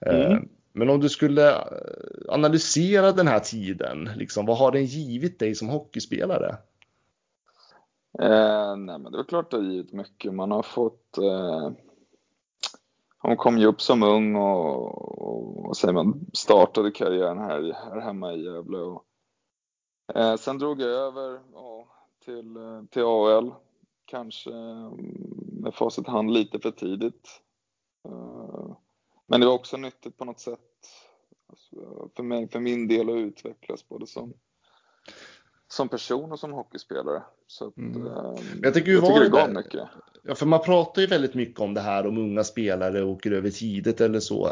[0.05, 0.31] Mm.
[0.31, 0.39] Eh,
[0.73, 1.63] men om du skulle eh,
[2.29, 6.57] analysera den här tiden, liksom, vad har den givit dig som hockeyspelare?
[8.19, 10.33] Eh, nej, men det är klart det har givit mycket.
[10.33, 11.71] Man har fått eh,
[13.21, 17.99] hon kom ju upp som ung och, och, och säger man, startade karriären här, här
[18.01, 18.77] hemma i Gävle.
[18.77, 19.05] Och,
[20.15, 21.87] eh, sen drog jag över ja,
[22.25, 23.53] till, eh, till AL,
[24.05, 24.49] kanske
[25.61, 27.41] med facit hand lite för tidigt.
[28.07, 28.75] Eh,
[29.27, 30.59] men det var också nyttigt på något sätt
[31.49, 34.33] alltså, för, mig, för min del att utvecklas både som,
[35.67, 37.23] som person och som hockeyspelare.
[37.47, 38.07] Så att, mm.
[38.07, 39.89] Eh, jag tycker, jag tycker det gav mycket.
[40.23, 43.49] Ja, för man pratar ju väldigt mycket om det här om unga spelare åker över
[43.49, 44.49] tidigt eller så.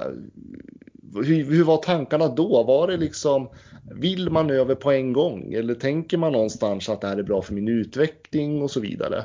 [1.14, 2.64] Hur, hur, var tankarna då?
[2.64, 3.50] Var det liksom,
[3.96, 7.42] vill man över på en gång eller tänker man någonstans att det här är bra
[7.42, 9.24] för min utveckling och så vidare?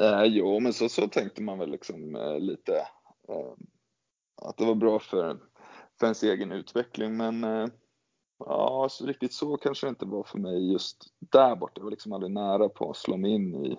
[0.00, 2.72] Eh, jo, men så, så tänkte man väl liksom eh, lite
[3.28, 3.54] Eh,
[4.42, 5.38] att det var bra för,
[5.98, 7.16] för ens egen utveckling.
[7.16, 7.68] Men eh,
[8.38, 11.72] ja, så riktigt så kanske det inte var för mig just där borta.
[11.76, 13.78] Jag var liksom aldrig nära på att slå mig in i,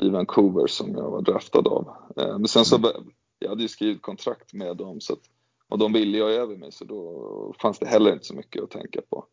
[0.00, 1.88] i Vancouver som jag var draftad av.
[2.16, 2.90] Eh, men sen så, mm.
[3.38, 5.22] jag hade ju skrivit kontrakt med dem så att,
[5.68, 8.70] och de ville ju över mig så då fanns det heller inte så mycket att
[8.70, 9.26] tänka på.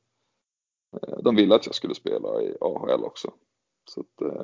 [1.24, 3.34] De ville att jag skulle spela i AHL också.
[3.90, 4.44] Så att,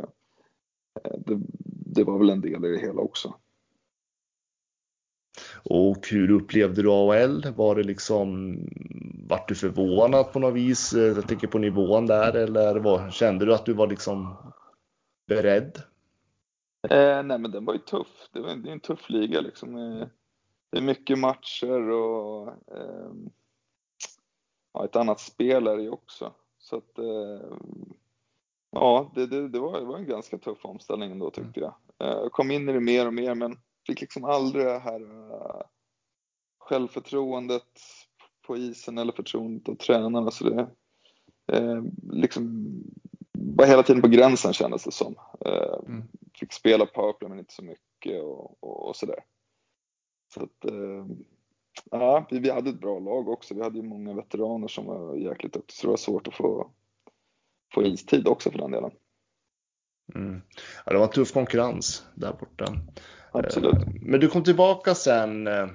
[1.25, 1.39] det,
[1.85, 3.33] det var väl en del i det hela också.
[5.63, 7.53] Och hur upplevde du AHL?
[7.55, 8.57] Var det liksom,
[9.29, 10.93] vart du förvånad på något vis?
[10.93, 14.35] Jag tänker på nivån där eller var, kände du att du var liksom
[15.27, 15.83] beredd?
[16.89, 18.29] Eh, nej men den var ju tuff.
[18.31, 19.75] Det, var, det är en tuff liga liksom.
[19.75, 20.07] Eh,
[20.69, 23.11] det är mycket matcher och eh,
[24.73, 26.33] ja, ett annat spel är det ju också.
[26.57, 27.57] Så att eh,
[28.71, 31.73] ja, det, det, det, var, det var en ganska tuff omställning ändå tyckte jag.
[31.99, 35.01] Eh, jag kom in i det mer och mer men fick liksom aldrig det här
[35.01, 35.61] uh,
[36.59, 37.81] självförtroendet
[38.47, 40.31] på isen eller förtroendet av tränarna.
[40.31, 40.69] Så det
[41.47, 42.73] eh, liksom
[43.55, 45.15] var hela tiden på gränsen kändes det som.
[45.47, 46.03] Uh, mm.
[46.39, 49.19] Fick spela powerplay men inte så mycket och, och, och sådär.
[50.33, 50.71] Så att,
[51.91, 53.55] ja, vi, vi hade ett bra lag också.
[53.55, 56.71] Vi hade ju många veteraner som var jäkligt duktiga så det var svårt att få,
[57.73, 58.91] få istid också för den delen.
[60.15, 60.41] Mm.
[60.85, 62.73] Ja, det var en tuff konkurrens där borta.
[63.31, 63.75] Absolut.
[64.01, 65.67] Men du kom tillbaka sen eh,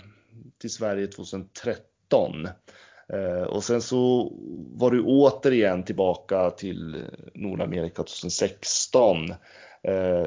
[0.59, 2.49] till Sverige 2013.
[3.13, 4.33] Eh, och sen så
[4.75, 7.05] var du återigen tillbaka till
[7.35, 9.31] Nordamerika 2016.
[9.83, 10.27] Eh,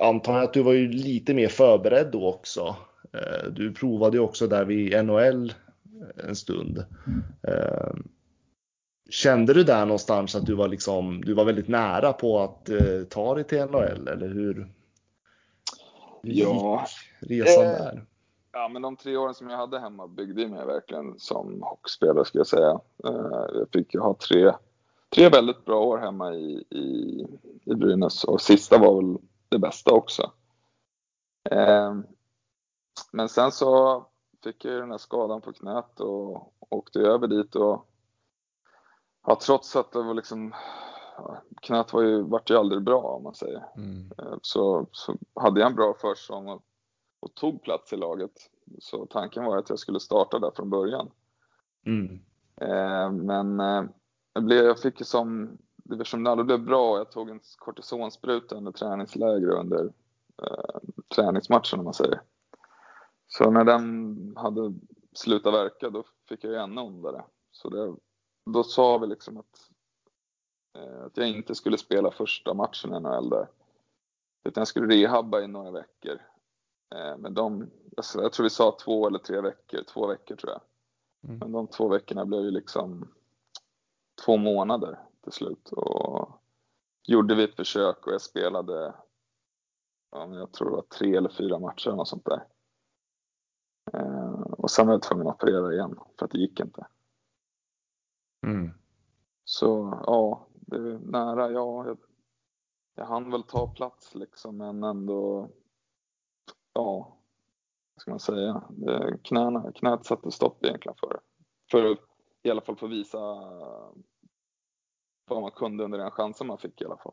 [0.00, 2.76] antar att du var ju lite mer förberedd då också.
[3.12, 5.52] Eh, du provade ju också där vid NHL
[6.28, 6.84] en stund.
[7.48, 7.94] Eh,
[9.10, 13.02] kände du där någonstans att du var liksom, du var väldigt nära på att eh,
[13.10, 14.54] ta dig till NHL eller hur?
[16.22, 16.86] hur Ja.
[17.20, 18.04] resan där?
[18.52, 22.40] Ja, men de tre åren som jag hade hemma byggde mig verkligen som hockeyspelare skulle
[22.40, 22.80] jag säga.
[23.04, 24.52] Eh, Jag fick ju ha tre,
[25.14, 27.26] tre väldigt bra år hemma i, i,
[27.64, 30.32] i Brynäs och sista var väl det bästa också.
[31.50, 31.94] Eh,
[33.12, 34.04] Men sen så
[34.44, 37.88] fick jag ju den här skadan på knät och åkte över dit och
[39.26, 40.54] ja, trots att det var liksom
[41.62, 43.64] knät var ju, vart ju aldrig bra om man säger.
[43.76, 44.12] Mm.
[44.18, 46.62] Eh, Så, så hade jag en bra försäsong och,
[47.22, 48.50] och tog plats i laget.
[48.78, 51.10] Så tanken var att jag skulle starta där från början.
[51.86, 52.20] Mm.
[52.56, 53.84] Eh, men eh,
[54.32, 58.72] jag, blev, jag fick ju som, det aldrig blev bra, jag tog en kortisonspruta under
[58.72, 59.84] träningsläger och under
[60.42, 60.80] eh,
[61.14, 62.20] träningsmatchen om man säger.
[63.26, 64.74] Så när den hade
[65.12, 67.24] slutat verka då fick jag ju ännu ondare.
[67.50, 67.94] Så det,
[68.50, 69.70] då sa vi liksom att,
[70.78, 73.48] eh, att jag inte skulle spela första matchen i NHL där.
[74.44, 76.31] Utan jag skulle rehabba i några veckor.
[76.94, 80.52] Eh, men de, alltså, jag tror vi sa två eller tre veckor, två veckor tror
[80.52, 80.60] jag.
[81.24, 81.38] Mm.
[81.38, 83.08] Men de två veckorna blev ju liksom
[84.24, 85.68] två månader till slut.
[85.72, 86.42] Och
[87.02, 88.94] gjorde vi ett försök och jag spelade,
[90.10, 92.46] ja, men jag tror det var tre eller fyra matcher eller något sånt där.
[93.92, 96.86] Eh, och sen var jag tvungen att operera igen för att det gick inte.
[98.46, 98.70] Mm.
[99.44, 101.50] Så ja, det är nära.
[101.50, 101.98] Ja, jag,
[102.94, 105.50] jag hann väl ta plats liksom, men ändå.
[106.82, 107.16] Ja,
[107.94, 108.62] vad ska man säga?
[109.24, 111.20] Knäna, knät satte stopp egentligen för
[111.70, 111.96] För
[112.42, 113.18] i alla fall för att visa
[115.28, 117.12] vad man kunde under den chansen man fick i alla fall.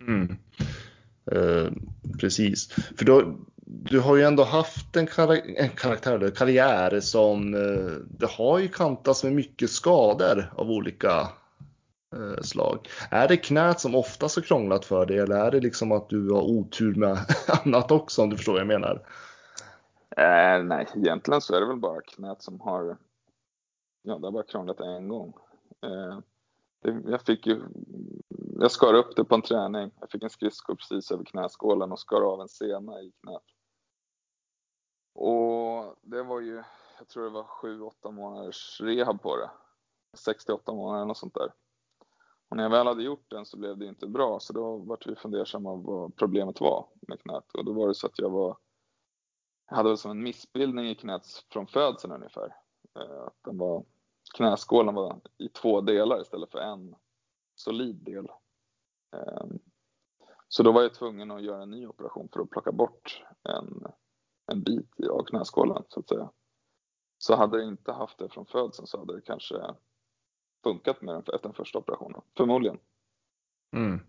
[0.00, 0.36] Mm.
[1.32, 1.72] Eh,
[2.20, 7.54] precis, för då, du har ju ändå haft en, kara- en karaktär, eller karriär som
[7.54, 11.28] eh, det har ju kantats med mycket skador av olika
[12.12, 12.88] Eh, slag.
[13.10, 16.30] Är det knät som oftast har krånglat för dig eller är det liksom att du
[16.30, 17.18] har otur med
[17.64, 19.06] annat också om du förstår vad jag menar?
[20.16, 22.96] Eh, nej, egentligen så är det väl bara knät som har,
[24.02, 25.34] ja det har bara krånglat en gång.
[25.82, 26.18] Eh,
[26.82, 27.62] det, jag fick ju,
[28.60, 29.90] jag skar upp det på en träning.
[30.00, 33.42] Jag fick en skridsko precis över knäskålen och skar av en sena i knät.
[35.14, 36.62] Och det var ju,
[36.98, 39.50] jag tror det var 7-8 månaders rehab på det.
[40.18, 41.52] 68 månader eller något sånt där.
[42.48, 45.06] Och när jag väl hade gjort den så blev det inte bra så då vart
[45.06, 47.52] vi fundersamma vad problemet var med knät.
[47.54, 48.56] Och då var det så att jag var
[49.68, 52.56] jag hade väl som en missbildning i knät från födseln ungefär.
[52.98, 53.84] Eh, att den var,
[54.36, 56.94] knäskålen var i två delar istället för en
[57.54, 58.28] solid del.
[59.12, 59.58] Ehm,
[60.48, 63.86] så då var jag tvungen att göra en ny operation för att plocka bort en,
[64.46, 66.30] en bit av knäskålen så att säga.
[67.18, 69.74] Så hade jag inte haft det från födseln så hade det kanske
[70.62, 72.20] funkat med den efter den första operationen.
[72.36, 72.78] Förmodligen.
[73.76, 74.00] Mm.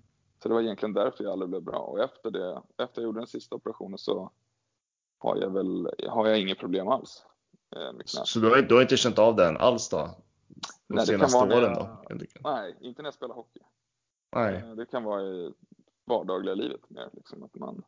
[0.44, 1.80] Så det var egentligen därför jag aldrig blev bra.
[1.80, 4.32] Och efter det, efter jag gjorde den sista operationen så
[5.20, 7.26] har jag väl, har jag inget problem alls
[7.76, 8.00] eh.
[8.06, 10.10] Så du har, du har inte känt av den alls då?
[10.88, 11.98] De Nej, senaste åren då?
[12.44, 13.60] Nej, inte när jag spelar hockey.
[14.36, 14.56] Nej.
[14.56, 15.54] Eh, Det kan vara i
[16.06, 17.84] vardagliga livet mer liksom att man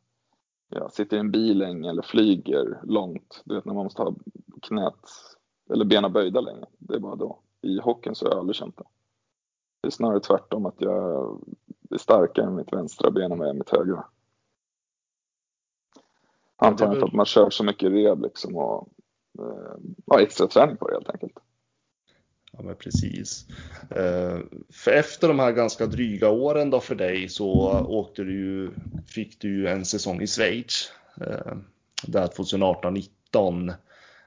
[0.68, 3.42] ja, sitter i en bil länge eller flyger långt.
[3.44, 4.14] Du vet när man måste ha
[4.62, 5.10] knät
[5.70, 6.66] eller benen böjda länge.
[6.78, 7.40] Det är bara då.
[7.62, 8.84] I hockeyn så har jag aldrig känt det.
[9.80, 11.40] Det är snarare tvärtom att jag
[11.90, 14.04] är starkare med mitt vänstra ben än vad jag är med mitt högra.
[16.56, 18.88] Antagligen för att man kör så mycket rehab liksom och
[19.38, 21.38] eh, ja, extra träning på det helt enkelt.
[22.52, 23.46] Ja, men precis.
[23.90, 24.38] Eh,
[24.70, 28.70] För efter de här ganska dryga åren då för dig så åkte du
[29.06, 30.92] fick du en säsong i Schweiz.
[31.20, 31.56] eh,
[32.06, 33.74] Där 2018-19.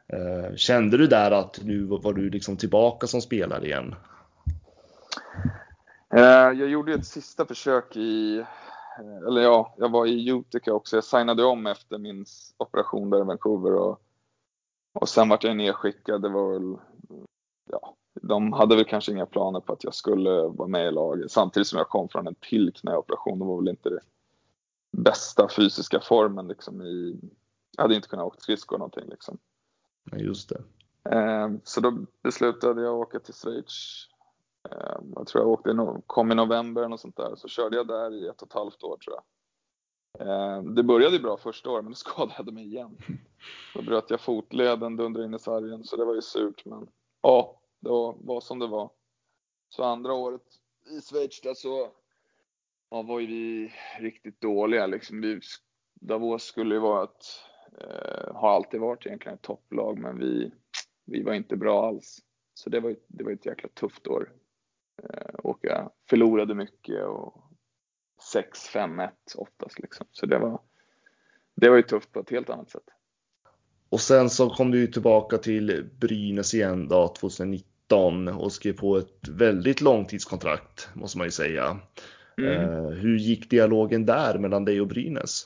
[0.08, 3.96] Eh, kände du där att nu var du liksom tillbaka som spelare igen?
[6.16, 6.22] Eh,
[6.60, 8.46] jag gjorde ett sista försök i,
[9.28, 10.98] eller ja, jag var i Utica också.
[10.98, 12.26] Jag signade om efter min
[12.58, 14.02] operation där i Vancouver och,
[14.94, 16.22] och sen vart jag nedskickad.
[16.22, 16.78] Det var väl,
[17.72, 21.32] ja, de hade väl kanske inga planer på att jag skulle vara med i laget.
[21.32, 23.40] Samtidigt som jag kom från en till knäoperation.
[23.40, 24.00] Det var väl inte det
[24.92, 27.20] bästa fysiska formen liksom i,
[27.76, 29.38] jag hade inte kunnat åka skridskor någonting liksom.
[30.12, 30.64] Ja, just det.
[31.10, 34.08] Ehm, så då beslutade jag att åka till Schweiz.
[34.72, 37.36] Ehm, jag tror jag åkte, i kom i november eller sånt där.
[37.36, 39.24] Så körde jag där i ett och ett halvt år tror jag.
[40.20, 42.98] Ehm, det började ju bra första året men då skadade jag mig igen.
[43.74, 46.88] Då bröt jag fotleden, dundrade in i sargen så det var ju surt men
[47.22, 48.90] ja, det var, som det var.
[49.70, 50.42] Så andra året
[50.98, 51.90] i Schweiz där så
[52.90, 55.22] ja, var ju vi riktigt dåliga liksom.
[55.22, 55.40] Vi,
[55.94, 57.26] Davos skulle ju vara ett,
[58.34, 60.52] har alltid varit egentligen ett topplag, men vi,
[61.06, 62.20] vi var inte bra alls.
[62.54, 64.32] Så det var, det var ett jäkla tufft år.
[65.04, 67.44] Eh, och jag förlorade mycket och
[68.74, 70.08] 6-5-1 oftast liksom.
[70.12, 70.62] Så det var,
[71.56, 72.84] det var ju tufft på ett helt annat sätt.
[73.90, 78.98] Och sen så kom du ju tillbaka till Brynäs igen då 2019 och skrev på
[78.98, 81.80] ett väldigt långtidskontrakt måste man ju säga.
[82.38, 82.52] Mm.
[82.52, 85.46] Eh, hur gick dialogen där mellan dig och Brynäs?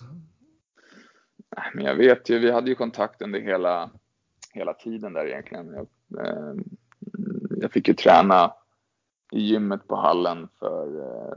[1.74, 3.90] Men jag vet ju, vi hade ju kontakt under hela,
[4.54, 5.74] hela tiden där egentligen.
[5.74, 6.54] Jag, eh,
[7.62, 8.54] jag fick ju träna
[9.32, 11.34] i gymmet på hallen för eh,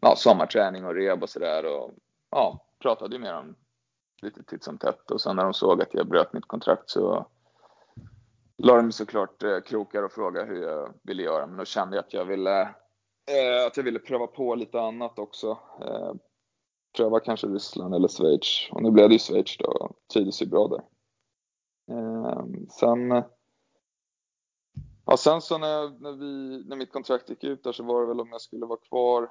[0.00, 1.90] ja, sommarträning och reb och sådär och
[2.30, 3.54] ja, pratade ju med dem
[4.22, 7.26] lite titt som tätt och sen när de såg att jag bröt mitt kontrakt så
[8.58, 12.04] la de såklart eh, krokar och frågade hur jag ville göra men då kände jag
[12.04, 15.58] att jag ville eh, att jag ville pröva på lite annat också.
[15.80, 16.12] Eh,
[16.96, 20.46] pröva kanske Ryssland eller Schweiz och nu blev det ju Schweiz då och trivdes ju
[20.46, 20.82] bra där.
[21.96, 23.24] Eh, sen
[25.08, 28.06] Ja, sen så när, när, vi, när mitt kontrakt gick ut där så var det
[28.06, 29.30] väl om jag skulle vara kvar,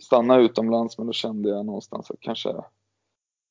[0.00, 2.64] stanna utomlands, men då kände jag någonstans att kanske,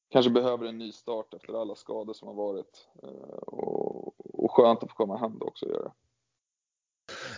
[0.09, 2.87] kanske behöver en ny start efter alla skador som har varit.
[3.03, 5.93] Eh, och, och skönt att få komma hem då också och göra det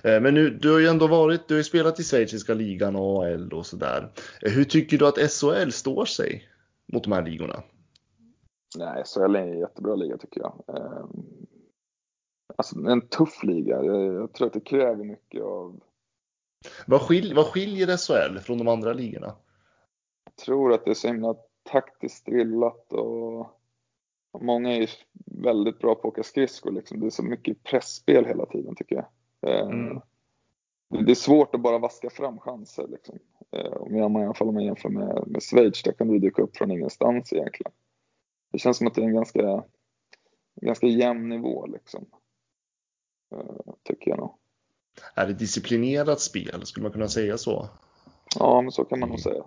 [0.03, 3.25] men nu, du har ju ändå varit, du har ju spelat i schweiziska ligan och
[3.25, 4.11] AL och sådär.
[4.41, 6.49] Eh, hur tycker du att SHL står sig
[6.93, 7.63] mot de här ligorna?
[8.77, 10.63] Nej, SHL är en jättebra liga tycker jag.
[12.57, 13.83] Alltså en tuff liga.
[13.83, 15.83] Jag tror att det kräver mycket av...
[16.87, 19.35] Vad, skil, vad skiljer SHL från de andra ligorna?
[20.25, 21.35] Jag tror att det är så himla
[21.71, 23.47] taktiskt drillat och
[24.41, 24.89] många är
[25.25, 26.71] väldigt bra på att åka skridskor.
[26.71, 26.99] Liksom.
[26.99, 29.05] Det är så mycket pressspel hela tiden tycker jag.
[29.43, 30.01] Eh, mm.
[30.89, 32.87] Det är svårt att bara vaska fram chanser.
[32.87, 33.19] Liksom.
[33.51, 36.19] Eh, om jag, I alla fall om man jämför med, med Schweiz, där kan du
[36.19, 37.71] dyka upp från ingenstans egentligen.
[38.51, 39.63] Det känns som att det är en ganska,
[40.61, 41.65] ganska jämn nivå.
[41.65, 42.05] Liksom.
[43.31, 44.35] Eh, tycker jag nog.
[45.15, 46.65] Är det disciplinerat spel?
[46.65, 47.69] Skulle man kunna säga så?
[48.39, 49.43] Ja, men så kan man nog säga.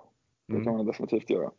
[0.47, 0.76] Det kan mm.
[0.76, 1.51] man definitivt göra.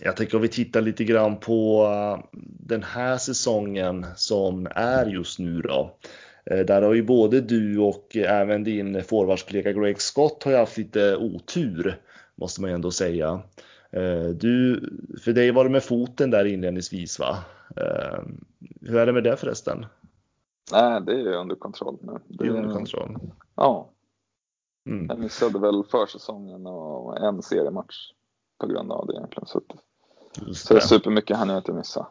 [0.00, 5.38] Jag tänker om vi tittar lite grann på eh, den här säsongen som är just
[5.38, 5.96] nu då.
[6.44, 10.78] Eh, där har ju både du och även din forwardskollega Greg Scott har ju haft
[10.78, 12.00] lite otur,
[12.34, 13.40] måste man ju ändå säga.
[14.34, 14.80] Du,
[15.24, 17.36] för dig var det med foten där inledningsvis va?
[18.80, 19.86] Hur är det med det förresten?
[20.72, 22.18] Nej, det är under kontroll nu.
[22.28, 23.18] Det är under kontroll?
[23.54, 23.90] Ja.
[24.86, 25.06] Mm.
[25.06, 27.96] Jag missade väl försäsongen och en seriematch
[28.58, 29.46] på grund av det egentligen.
[29.46, 32.06] Så, att, så supermycket hann jag inte missa.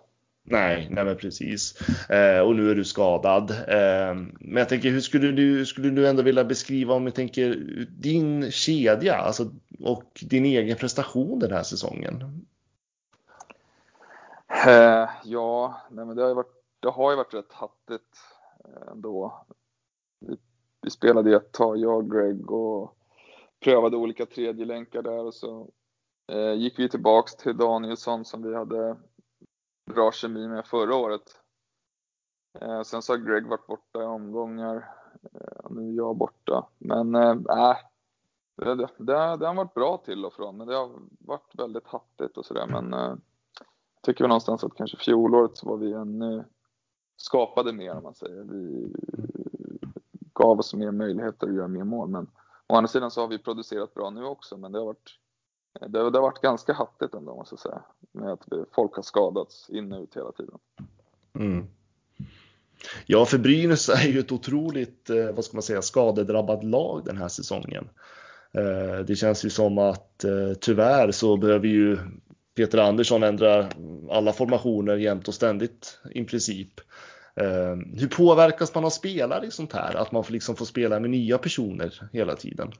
[0.49, 1.81] Nej, nej men precis.
[2.09, 3.51] Eh, och nu är du skadad.
[3.51, 7.55] Eh, men jag tänker, hur skulle du, skulle du ändå vilja beskriva om jag tänker
[7.89, 9.51] din kedja alltså,
[9.83, 12.45] och din egen prestation den här säsongen?
[14.67, 18.17] Eh, ja, nej, men det har ju varit, det har ju varit rätt hattigt
[18.65, 19.45] eh, ändå.
[20.19, 20.37] Vi,
[20.81, 22.95] vi spelade ett tag, jag och Greg, och
[23.59, 25.69] prövade olika tredjelänkar där och så
[26.31, 28.97] eh, gick vi tillbaks till Danielsson som vi hade
[29.89, 31.41] bra kemi med förra året.
[32.61, 34.95] Eh, sen så har Greg varit borta i omgångar.
[35.33, 36.67] Eh, nu är jag borta.
[36.77, 37.35] Men eh,
[38.55, 38.87] det, det,
[39.37, 42.67] det, har varit bra till och från, men det har varit väldigt hattigt och sådär.
[42.67, 43.15] Men eh,
[43.95, 46.45] jag tycker väl någonstans att kanske fjolåret så var vi ännu
[47.17, 48.43] skapade mer om man säger.
[48.43, 48.93] Vi
[50.33, 52.09] gav oss mer möjligheter att göra mer mål.
[52.09, 52.27] Men
[52.67, 54.57] å andra sidan så har vi producerat bra nu också.
[54.57, 55.19] Men det har varit,
[55.87, 57.81] det har, det har varit ganska hattigt ändå måste jag säga.
[58.11, 60.57] Med att folk har skadats in och ut hela tiden.
[61.35, 61.67] Mm.
[63.05, 67.17] Ja, för Brynäs är ju ett otroligt, eh, vad ska man säga, skadedrabbat lag den
[67.17, 67.89] här säsongen.
[68.51, 71.97] Eh, det känns ju som att eh, tyvärr så behöver ju
[72.55, 73.69] Peter Andersson ändra
[74.09, 76.73] alla formationer jämt och ständigt i princip.
[77.95, 79.95] Hur påverkas man av spelare i sånt här?
[79.95, 82.71] Att man liksom får spela med nya personer hela tiden?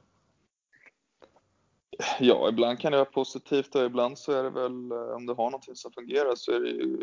[2.20, 5.34] Ja, ibland kan det vara positivt och ibland så är det väl eh, om du
[5.34, 6.98] har någonting som fungerar så är det ju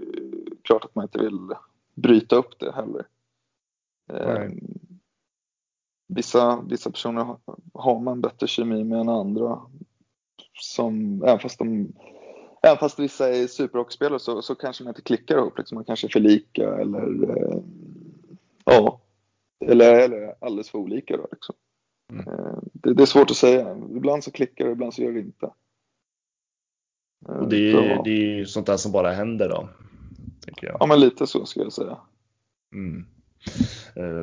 [0.62, 1.48] klart att man inte vill
[1.94, 3.06] bryta upp det heller.
[4.12, 4.50] Eh,
[6.08, 7.36] vissa, vissa personer
[7.74, 9.60] har man bättre kemi med än andra.
[10.52, 11.92] Som, även fast de
[12.62, 15.58] Även fast vissa är superhockeyspelare så, så kanske man inte klickar ihop.
[15.58, 15.74] Liksom.
[15.74, 17.58] Man kanske är för lika eller eh,
[18.64, 19.00] ja,
[19.64, 21.16] eller, eller alldeles för olika.
[21.16, 21.54] Då, liksom.
[22.12, 22.28] mm.
[22.28, 23.76] eh, det, det, är svårt att säga.
[23.96, 25.50] Ibland så klickar det, ibland så gör det inte.
[27.28, 29.68] Eh, och det är, det är sånt där som bara händer då?
[30.62, 31.98] Ja, men lite så skulle jag säga.
[32.72, 33.06] Mm.
[33.96, 34.22] Eh,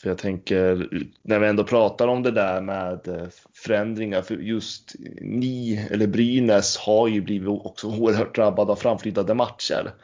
[0.00, 0.88] för jag tänker,
[1.22, 6.76] när vi ändå pratar om det där med eh, förändringar, för just ni, eller Brynäs,
[6.76, 9.94] har ju blivit också oerhört drabbade av framflyttade matcher.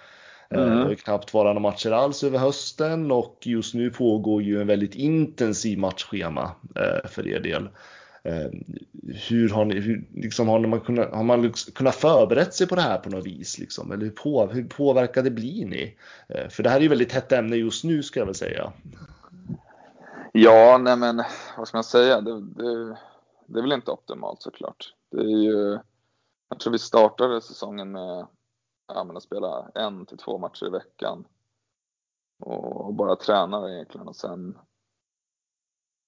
[0.51, 0.77] Eh, Mm.
[0.77, 4.61] Det har ju knappt varit några matcher alls över hösten och just nu pågår ju
[4.61, 7.69] en väldigt intensiv matchschema eh, för er del.
[8.23, 8.51] Eh,
[9.29, 12.81] Hur har, ni, hur, liksom, har, man kunnat, har man kunnat förberett sig på det
[12.81, 13.59] här på något vis?
[13.59, 13.93] Liksom?
[13.93, 15.97] Eller hur, på, hur påverkade blir ni?
[16.51, 18.73] För det här är ju väldigt hett ämne just nu ska jag väl säga.
[20.33, 21.23] Ja, nej men
[21.57, 22.21] vad ska man säga?
[22.21, 22.97] Det, det,
[23.47, 24.95] det är väl inte optimalt såklart.
[25.11, 25.79] Det är ju,
[26.49, 28.27] jag tror vi startade säsongen med
[28.89, 31.25] ja, men att spela en till två matcher i veckan.
[32.41, 34.59] Och bara träna egentligen och sen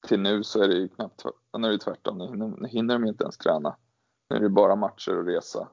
[0.09, 1.25] till nu så är det ju knappt,
[1.59, 2.19] nu är det tvärtom.
[2.19, 3.77] Nu hinner, nu hinner de inte ens träna.
[4.31, 5.69] Nu är det bara matcher och resa.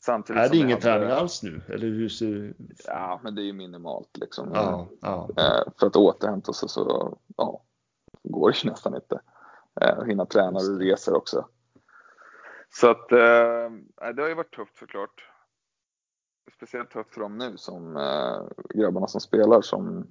[0.00, 1.62] Samtidigt Är det ingen hade- träning alls nu?
[1.68, 2.54] Eller hur ser
[2.86, 4.50] Ja, men det är ju minimalt liksom.
[4.54, 5.28] Ja, ja.
[5.36, 7.62] Eh, för att återhämta sig så ja,
[8.22, 9.20] går det ju nästan inte.
[9.80, 11.48] Eh, att hinna träna och resor också.
[12.70, 15.30] Så att eh, det har ju varit tufft såklart.
[16.52, 18.42] Speciellt tufft för dem nu som eh,
[18.74, 20.06] grabbarna som spelar som,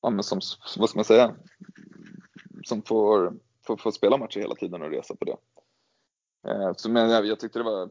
[0.00, 0.40] ja, men som,
[0.78, 1.34] vad ska man säga,
[2.64, 3.34] som får,
[3.66, 5.36] får, får spela matcher hela tiden och resa på det.
[6.50, 7.90] Eh, så, men jag, jag tyckte det var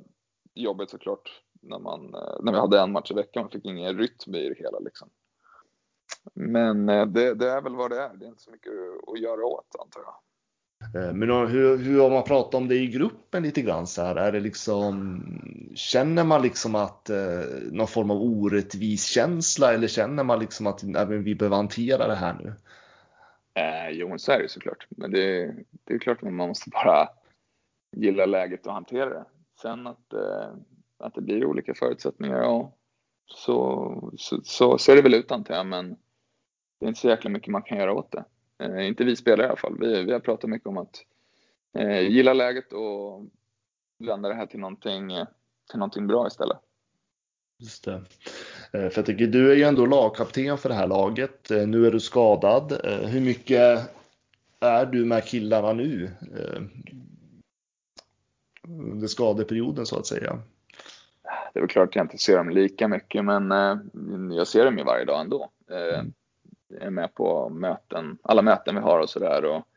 [0.54, 3.44] jobbigt såklart när, man, eh, när vi hade en match i veckan.
[3.44, 5.10] Man fick ingen rytm i det hela liksom.
[6.34, 8.14] Men eh, det, det är väl vad det är.
[8.14, 8.74] Det är inte så mycket
[9.08, 10.16] att göra åt antar jag.
[10.96, 14.02] Eh, men eh, hur, hur har man pratat om det i gruppen lite grann så
[14.02, 14.16] här?
[14.16, 15.24] Är det liksom,
[15.76, 20.84] känner man liksom att eh, någon form av orättvis känsla eller känner man liksom att
[20.84, 22.54] nej, vi behöver hantera det här nu?
[23.54, 24.88] Eh, jo, så är det såklart.
[24.90, 27.10] Men det, det är klart att man måste bara
[27.96, 29.26] gilla läget och hantera det.
[29.62, 30.54] Sen att, eh,
[31.00, 32.74] att det blir olika förutsättningar, ja,
[33.26, 35.66] så, så, så ser det väl ut antar jag.
[35.66, 35.90] Men
[36.80, 38.26] det är inte så jäkla mycket man kan göra åt det.
[38.64, 39.78] Eh, inte vi spelare i alla fall.
[39.80, 41.06] Vi, vi har pratat mycket om att
[41.78, 43.26] eh, gilla läget och
[44.00, 45.28] vända det här till någonting, eh,
[45.70, 46.58] till någonting bra istället.
[47.60, 47.94] Just det.
[48.74, 51.52] Eh, För jag tycker du är ju ändå lagkapten för det här laget.
[51.52, 52.80] Eh, Nu är du skadad.
[53.08, 53.90] Hur mycket
[54.60, 56.12] är du med killarna nu?
[58.68, 60.40] Under skadeperioden så att säga.
[61.54, 63.52] Det är väl klart att jag inte ser dem lika mycket, men
[64.32, 65.50] jag ser dem ju varje dag ändå.
[65.68, 66.12] Jag
[66.82, 69.68] är med på möten, alla möten vi har och sådär och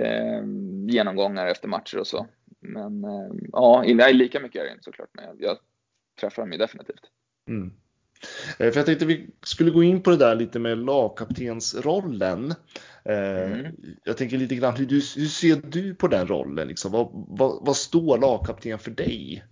[0.00, 0.42] eh,
[0.88, 2.26] genomgångar efter matcher och så.
[2.60, 5.58] Men eh, ja, nej, lika mycket är det inte såklart, men jag, jag
[6.20, 7.10] träffar dem ju definitivt.
[7.48, 7.72] Mm.
[8.58, 12.54] Eh, För jag tänkte vi skulle gå in på det där lite med lagkaptensrollen.
[13.04, 13.76] Eh, Mm.
[14.04, 16.68] Jag tänker lite grann, hur, hur ser du på den rollen?
[16.68, 16.92] Liksom?
[16.92, 19.44] Vad, vad, vad står lagkapten för dig?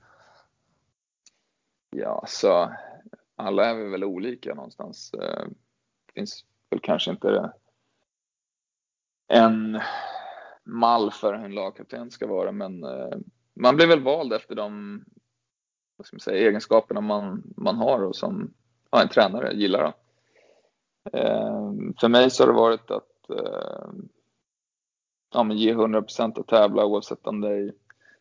[1.97, 2.73] Ja, så
[3.37, 5.15] alla är vi väl olika någonstans.
[6.09, 7.53] Det finns väl kanske inte
[9.29, 9.81] en
[10.65, 13.19] mall för hur en lagkapten ska vara, men eh,
[13.55, 15.05] man blir väl vald efter de
[15.97, 18.55] vad ska man säga, egenskaperna man, man har och som
[18.91, 19.83] ja, en tränare gillar.
[19.83, 19.93] Då.
[21.19, 23.89] Eh, För mig så har det varit att eh,
[25.35, 27.73] ja, men ge 100% att tävla oavsett om det är i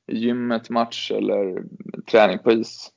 [0.08, 1.64] i gymmet, match eller
[2.12, 2.94] träning på is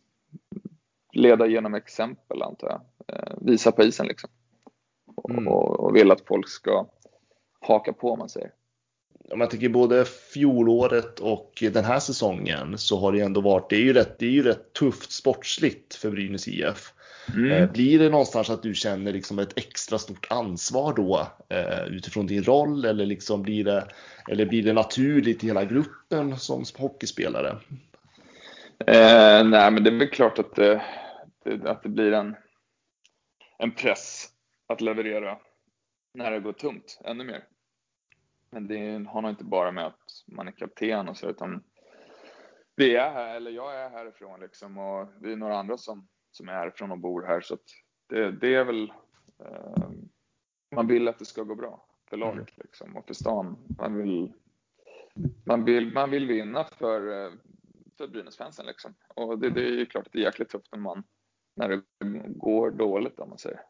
[1.12, 2.80] leda genom exempel antar jag.
[3.16, 4.30] Eh, visa på isen liksom.
[5.22, 5.48] Och, Mm.
[5.48, 6.86] och, vill att folk ska
[7.60, 8.50] haka på om man säger.
[9.30, 13.76] Om man tänker både fjolåret och den här säsongen så har det ändå varit, det
[13.76, 16.92] är ju rätt, det är ju rätt tufft sportsligt för Brynäs IF.
[17.28, 22.26] Eh, Blir det någonstans att du känner liksom ett extra stort ansvar då eh, utifrån
[22.26, 23.88] din roll eller liksom blir det,
[24.28, 27.58] eller blir det naturligt i hela gruppen som hockeyspelare?
[28.86, 30.82] Eh, nej, men det är väl klart att det,
[31.64, 32.36] att det blir en,
[33.58, 34.28] en press
[34.70, 35.38] att leverera
[36.14, 37.48] när det går tungt, ännu mer.
[38.50, 41.64] Men det har nog inte bara med att man är kapten och så, utan
[42.76, 46.48] vi är här, eller jag är härifrån liksom och det är några andra som, som
[46.48, 47.58] är härifrån och bor här så
[48.08, 48.92] det, det är väl,
[49.38, 49.90] eh,
[50.74, 53.56] man vill att det ska gå bra för laget liksom och för stan.
[53.78, 54.32] Man vill,
[55.44, 57.32] man vill, man vill vinna för, eh,
[57.98, 58.94] för Brynäsfansen liksom.
[59.08, 61.04] Och det, det är ju klart att det är jäkligt tufft när man,
[61.56, 61.82] när det
[62.28, 63.60] går dåligt om man säger.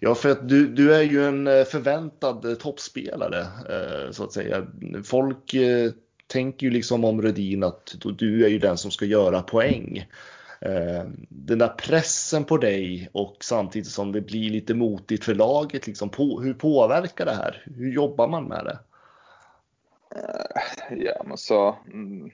[0.00, 4.32] Ja, för att du, du är ju en eh, förväntad eh, toppspelare eh, så att
[4.32, 4.66] säga.
[5.04, 5.54] Folk
[6.26, 10.06] tänker ju liksom om Rödin att du är ju den som ska göra poäng.
[11.28, 16.08] Den där pressen på dig och samtidigt som det blir lite motigt för laget, liksom,
[16.08, 17.62] på, hur påverkar det här?
[17.76, 18.78] Hur jobbar man med det?
[20.90, 22.30] Ja, men så mm,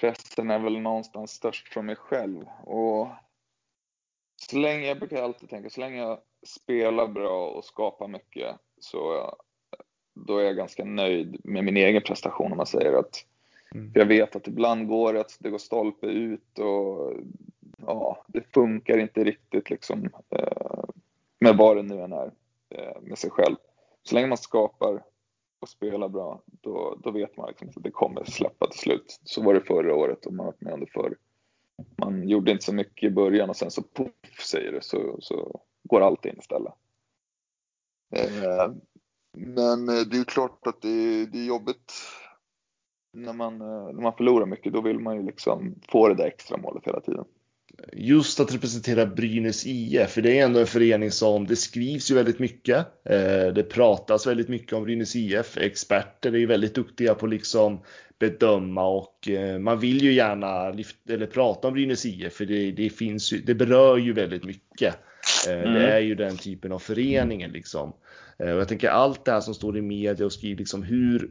[0.00, 3.08] pressen är väl någonstans störst från mig själv och
[4.48, 9.30] så länge, jag brukar alltid tänka, så länge jag spelar bra och skapar mycket så
[10.14, 13.24] då är jag ganska nöjd med min egen prestation om man säger att
[13.74, 13.92] mm.
[13.94, 17.12] jag vet att ibland går det att det går stolpe ut och
[17.86, 20.84] ja, det funkar inte riktigt liksom eh,
[21.38, 22.32] med vad det nu än är
[22.70, 23.56] eh, med sig själv.
[24.02, 25.02] Så länge man skapar
[25.60, 29.20] och spelar bra, då, då vet man liksom att det kommer släppa till slut.
[29.24, 31.16] Så var det förra året och man har varit med om det förr.
[31.96, 35.60] Man gjorde inte så mycket i början och sen så poff säger det så, så
[35.82, 36.72] går allt in istället.
[38.14, 38.72] Eh,
[39.36, 41.92] men eh, det är ju klart att det är, det är jobbigt
[43.12, 44.72] när man, eh, när man förlorar mycket.
[44.72, 47.24] Då vill man ju liksom få det där extra målet hela tiden
[47.92, 52.14] just att representera Brynäs IF, för det är ändå en förening som det skrivs ju
[52.14, 52.76] väldigt mycket.
[53.04, 55.56] Eh, det pratas väldigt mycket om Brynäs IF.
[55.56, 57.80] Experter är ju väldigt duktiga på liksom
[58.18, 62.72] bedöma och eh, man vill ju gärna lyfta, eller prata om Brynäs IF för det,
[62.72, 64.94] det finns ju, det berör ju väldigt mycket.
[65.48, 65.74] Eh, mm.
[65.74, 67.92] Det är ju den typen av föreningen liksom.
[68.38, 71.30] Och jag tänker allt det här som står i media och skriver liksom hur,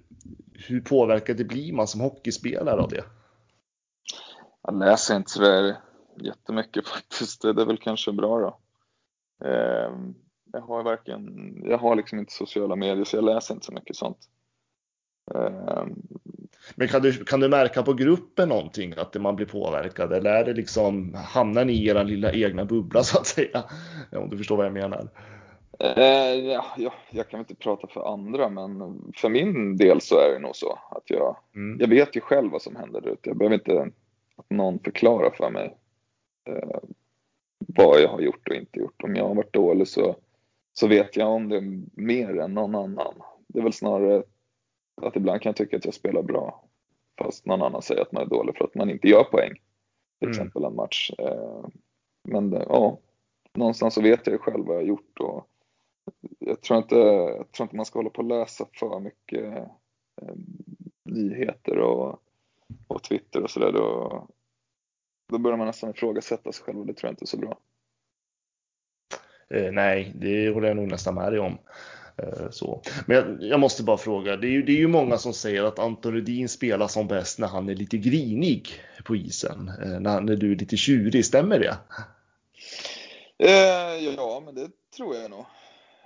[0.54, 3.04] hur påverkad blir man som hockeyspelare av det?
[4.64, 5.76] Jag läser inte sådär
[6.16, 7.42] jättemycket faktiskt.
[7.42, 8.58] Det är väl kanske bra då.
[9.48, 10.16] Ehm,
[10.54, 13.96] jag har verkligen, jag har liksom inte sociala medier så jag läser inte så mycket
[13.96, 14.18] sånt.
[15.36, 15.96] Ehm.
[16.76, 20.46] Men kan du, kan du märka på gruppen någonting att man blir påverkad eller är
[20.46, 23.64] det liksom, hamnar ni i er lilla egna bubbla så att säga?
[24.12, 25.10] Om du förstår vad jag menar.
[25.80, 30.34] Eh, ja, ja, jag kan inte prata för andra men för min del så är
[30.34, 31.80] det nog så att jag, mm.
[31.80, 33.30] jag vet ju själv vad som händer där ute.
[33.30, 33.92] Jag behöver inte
[34.36, 35.78] att någon förklarar för mig
[36.50, 36.80] eh,
[37.58, 39.04] vad jag har gjort och inte gjort.
[39.04, 40.16] Om jag har varit dålig så,
[40.74, 41.62] så vet jag om det
[41.94, 43.14] mer än någon annan.
[43.48, 44.24] Det är väl snarare
[45.02, 46.70] att ibland kan jag tycka att jag spelar bra
[47.20, 49.54] fast någon annan säger att man är dålig för att man inte gör poäng.
[50.20, 50.30] Till mm.
[50.30, 51.12] exempel en match.
[51.18, 51.68] Eh,
[52.24, 53.00] men ja,
[53.54, 55.48] någonstans så vet jag ju själv vad jag har gjort och
[56.40, 59.54] jag tror inte, jag tror inte man ska hålla på och läsa för mycket
[60.22, 60.36] eh,
[61.04, 62.20] nyheter och,
[62.88, 63.72] och Twitter och sådär.
[63.72, 64.28] Då,
[65.30, 67.60] då börjar man nästan ifrågasätta sig själv och det tror jag inte är så bra.
[69.50, 71.58] Eh, nej, det håller jag nog nästan med dig om.
[72.18, 72.82] Eh, så.
[73.06, 75.64] Men jag, jag, måste bara fråga, det är, ju, det är ju många som säger
[75.64, 78.70] att Anton Rudin spelar som bäst när han är lite grinig
[79.06, 79.72] på isen.
[79.84, 81.78] Eh, när, när du är lite tjurig, stämmer det?
[83.38, 85.46] Eh, ja, men det tror jag nog.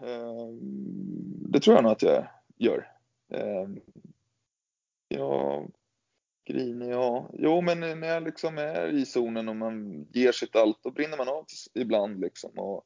[0.02, 0.48] Eh,
[1.50, 2.88] det tror jag nog att jag gör.
[3.34, 3.68] Eh,
[5.08, 5.72] jag
[6.46, 7.30] Grinig, ja.
[7.34, 11.18] Jo, men när jag liksom är i zonen och man ger sitt allt, då brinner
[11.18, 12.52] man av ibland liksom.
[12.60, 12.84] Och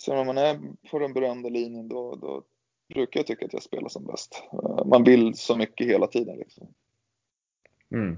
[0.00, 0.60] så när man är
[0.90, 2.44] på den berömda linjen, då, då
[2.94, 4.42] brukar jag tycka att jag spelar som bäst.
[4.52, 6.68] Eh, man vill så mycket hela tiden liksom.
[7.90, 8.16] Mm.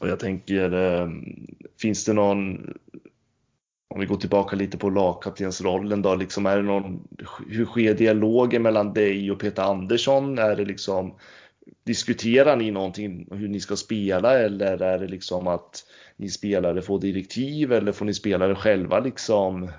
[0.00, 1.08] Och jag tänker, eh,
[1.80, 2.56] finns det någon,
[3.88, 7.08] om vi går tillbaka lite på lagkaptensrollen då, liksom är det någon,
[7.48, 10.38] hur sker dialogen mellan dig och Peter Andersson?
[10.38, 11.14] Är det liksom,
[11.84, 15.84] diskuterar ni någonting hur ni ska spela eller är det liksom att
[16.16, 19.70] ni spelare får direktiv eller får ni spelare själva liksom?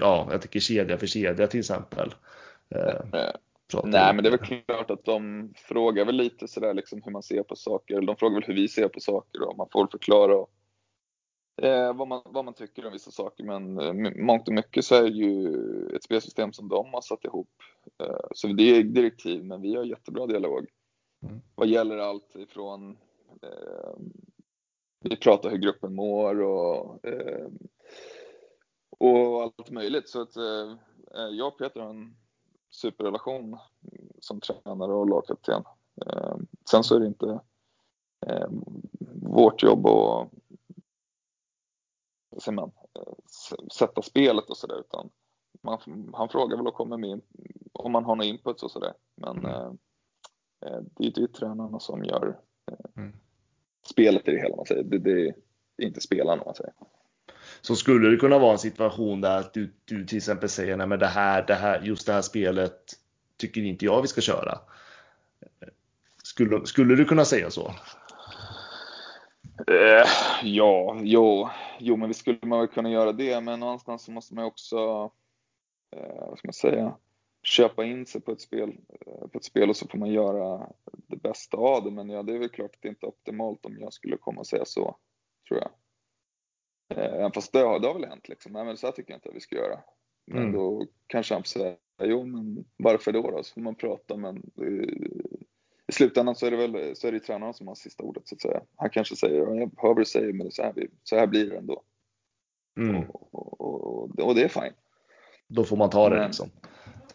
[0.00, 2.14] Ja, jag tycker kedja för kedja till exempel.
[2.68, 3.30] Eh,
[3.84, 7.22] Nej, men det är väl klart att de frågar väl lite sådär liksom hur man
[7.22, 8.00] ser på saker.
[8.00, 10.46] De frågar väl hur vi ser på saker och man får förklara
[11.56, 13.44] eh, vad, man, vad man tycker om vissa saker.
[13.44, 15.56] Men eh, mångt och mycket så är det ju
[15.96, 17.48] ett spelsystem som de har satt ihop
[17.98, 20.66] Eh, så det är direktiv, men vi har jättebra dialog.
[21.22, 21.40] Mm.
[21.54, 22.96] Vad gäller allt ifrån
[23.42, 23.94] eh,
[25.00, 27.48] vi pratar hur gruppen mår och, eh,
[28.98, 30.08] och allt möjligt.
[30.08, 30.76] Så att eh,
[31.30, 32.16] jag och Peter har en
[32.70, 33.56] superrelation
[34.18, 35.62] som tränare och lagkapten.
[36.06, 36.36] Eh,
[36.70, 37.40] sen så är det inte
[38.26, 38.48] eh,
[39.22, 40.28] vårt jobb att
[42.50, 42.70] man,
[43.78, 45.10] sätta spelet och sådär utan
[45.62, 47.20] man, han frågar väl och kommer med
[47.72, 48.92] om man har några inputs och sådär.
[49.14, 49.50] Men mm.
[49.50, 49.66] eh,
[50.66, 52.38] eh det är ju tränarna som gör
[52.70, 53.16] eh, mm.
[53.86, 54.56] spelet i det hela.
[54.56, 54.82] Man säger.
[54.82, 55.28] Det, det
[55.76, 56.72] är inte spelarna man säger.
[57.60, 60.86] Så skulle det kunna vara en situation där att du, du till exempel säger nej
[60.86, 62.80] men det här, det här, just det här spelet
[63.36, 64.58] tycker inte jag vi ska köra.
[66.22, 67.74] Skulle, skulle du kunna säga så?
[69.66, 70.06] Eh,
[70.42, 71.48] ja, jo,
[71.78, 75.10] jo, men vi skulle man väl kunna göra det, men någonstans så måste man också
[75.96, 76.96] eh, vad ska man säga,
[77.42, 80.70] köpa in sig på ett, spel, eh, på ett spel och så får man göra
[80.92, 81.90] det bästa av det.
[81.90, 84.40] Men ja, det är väl klart att det inte är optimalt om jag skulle komma
[84.40, 84.96] och säga så,
[85.48, 85.70] tror jag.
[86.98, 88.52] Eh, fast det har, det har väl hänt liksom.
[88.52, 89.80] Nej, men så här tycker jag inte att vi ska göra.
[90.26, 90.52] Men mm.
[90.52, 93.42] då kanske han får säga, jo men varför då då?
[93.42, 94.50] Så får man prata men
[95.86, 98.34] i slutändan så är det väl så är det tränaren som har sista ordet så
[98.34, 98.60] att säga.
[98.76, 101.56] Han kanske säger, jag hör vad du säger men så här, så här blir det
[101.56, 101.82] ändå.
[102.76, 103.10] Mm.
[103.10, 104.76] Och, och, och, och, det är fint.
[105.48, 106.50] Då får man ta det Men- liksom.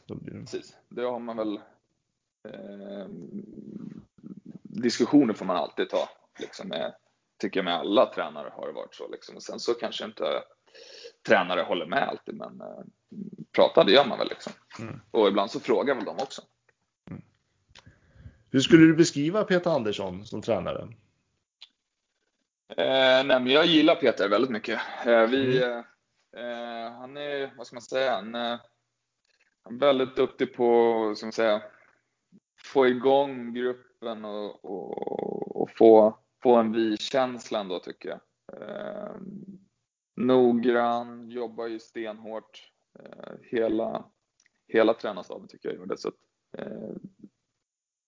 [0.06, 0.32] Det...
[0.32, 1.56] Precis, det har man väl
[2.44, 3.08] eh,
[4.64, 6.10] diskussioner får man alltid ta.
[6.40, 6.96] Liksom med,
[7.38, 9.08] tycker jag med alla tränare har det varit så.
[9.08, 9.36] Liksom.
[9.36, 10.24] Och sen så kanske inte
[11.28, 12.84] tränare håller med alltid, men eh,
[13.52, 14.30] prata det gör man väl.
[14.30, 14.54] Liksom.
[14.80, 15.00] Mm.
[15.12, 16.42] Och ibland så frågar väl de också.
[18.52, 20.82] Hur skulle du beskriva Peter Andersson som tränare?
[22.70, 24.80] Eh, nej, men jag gillar Peter väldigt mycket.
[25.06, 25.78] Eh, vi, eh,
[26.44, 28.60] eh, han är, vad ska man säga, han, eh,
[29.64, 31.62] han är väldigt duktig på, ska man säga,
[32.64, 38.20] få igång gruppen och, och, och få, få en vi-känsla ändå tycker jag.
[38.62, 39.16] Eh,
[40.16, 42.72] noggrann, jobbar ju stenhårt.
[43.42, 44.06] Hela,
[44.68, 45.98] hela tränarstaben tycker jag gjorde.
[45.98, 46.16] Så att,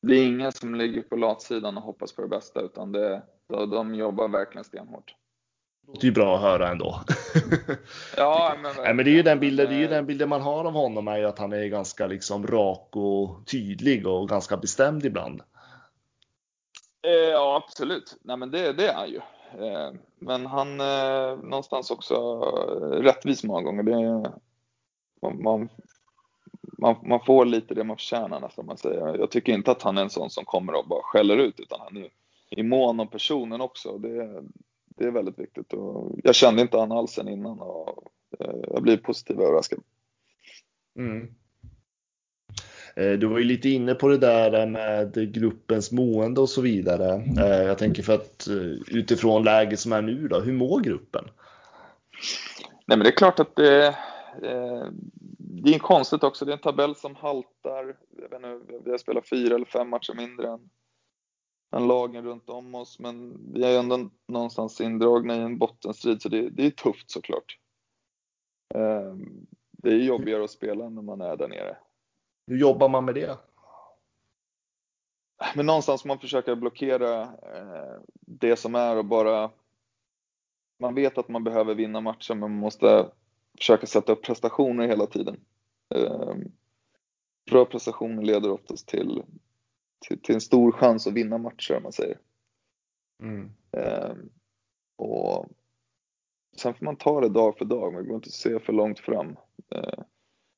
[0.02, 3.96] det är ingen som ligger på latsidan och hoppas på det bästa utan det, de,
[3.96, 5.16] jobbar verkligen stenhårt.
[5.86, 7.02] Det låter ju bra att höra ändå.
[8.18, 10.30] Ja, men, Nej, men det är ju den bilden, det är ju eh, den bilden
[10.30, 14.30] man har av honom är ju att han är ganska liksom rak och tydlig och
[14.30, 15.42] ganska bestämd ibland.
[17.08, 18.18] Eh, ja, absolut.
[18.22, 19.22] Nej, men det, det är han ju.
[19.68, 23.84] Eh, men han är någonstans också eh, rättvis många gånger.
[23.84, 24.32] Det
[25.44, 25.70] man,
[26.82, 29.18] man, man får lite det man förtjänar nästan man säger.
[29.18, 31.80] Jag tycker inte att han är en sån som kommer och bara skäller ut utan
[31.80, 32.10] han är
[32.50, 33.98] i mån om personen också.
[33.98, 34.44] Det,
[34.98, 35.74] det är väldigt viktigt.
[35.74, 38.04] Och jag kände inte han alls sen innan och
[38.40, 39.80] eh, jag blir positivt överraskad.
[40.98, 41.28] Mm.
[42.96, 47.14] Eh, Du var ju lite inne på det där med gruppens mående och så vidare.
[47.16, 48.48] Eh, Jag tänker för att
[48.88, 51.26] utifrån läget som är nu då, hur mår gruppen?
[52.86, 53.96] Nej, men det är klart att det,
[55.52, 56.46] det är konstigt också.
[56.46, 57.98] Det är en tabell som haltar.
[58.10, 60.70] Jag vet inte, vi har spelat fyra eller fem matcher mindre än,
[61.76, 66.30] än lagen runt om oss, men vi är ändå någonstans indragna i en bottenstrid, så
[66.30, 67.58] det, det är tufft såklart.
[68.74, 69.16] Eh,
[69.72, 71.78] det är jobbigare att spela när man är där nere.
[72.48, 73.38] Hur jobbar man med det?
[75.56, 79.52] Men någonstans man försöka blockera eh, det som är och bara...
[80.80, 83.12] Man vet att man behöver vinna matchen, men man måste
[83.58, 85.40] försöka sätta upp prestationer hela tiden.
[85.96, 86.36] Eh,
[87.52, 89.24] bra prestationer leder oftast till,
[90.08, 92.20] till, till en stor chans att vinna matcher, om man säger.
[93.24, 93.52] Mm.
[93.72, 94.16] Eh,
[94.96, 95.48] och
[96.58, 99.00] sen får man ta det dag för dag, man går inte att se för långt
[99.00, 99.38] fram.
[99.70, 100.04] Eh,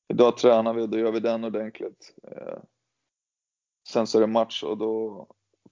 [0.07, 2.15] idag tränar vi, då gör vi den ordentligt.
[3.87, 5.27] Sen så är det match och då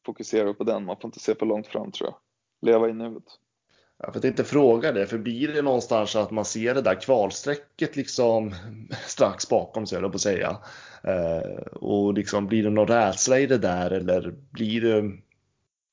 [0.06, 0.86] fokuserar vi på den.
[0.86, 2.18] Man får inte se för långt fram tror jag.
[2.62, 3.40] Leva i nuet.
[4.04, 7.96] Jag vet inte fråga det, för blir det någonstans att man ser det där kvalstrecket
[7.96, 8.56] liksom
[9.08, 10.58] strax bakom sig, höll jag på att säga.
[11.04, 15.12] Eh, och liksom blir det någon rädsla i det där eller blir det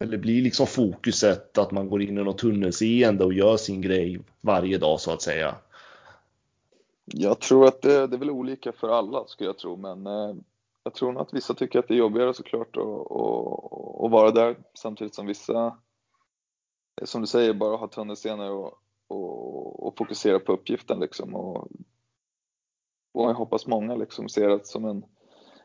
[0.00, 4.20] eller blir liksom fokuset att man går in i något tunnelseende och gör sin grej
[4.40, 5.54] varje dag så att säga?
[7.04, 10.34] Jag tror att det, det är väl olika för alla skulle jag tro, men eh,
[10.84, 14.30] jag tror nog att vissa tycker att det är jobbigare såklart att, att, att vara
[14.30, 15.76] där samtidigt som vissa,
[17.04, 18.74] som du säger, bara har tunnelseende och,
[19.08, 21.34] och, och fokusera på uppgiften liksom.
[21.34, 21.68] Och,
[23.12, 25.04] och jag hoppas många liksom ser det som en,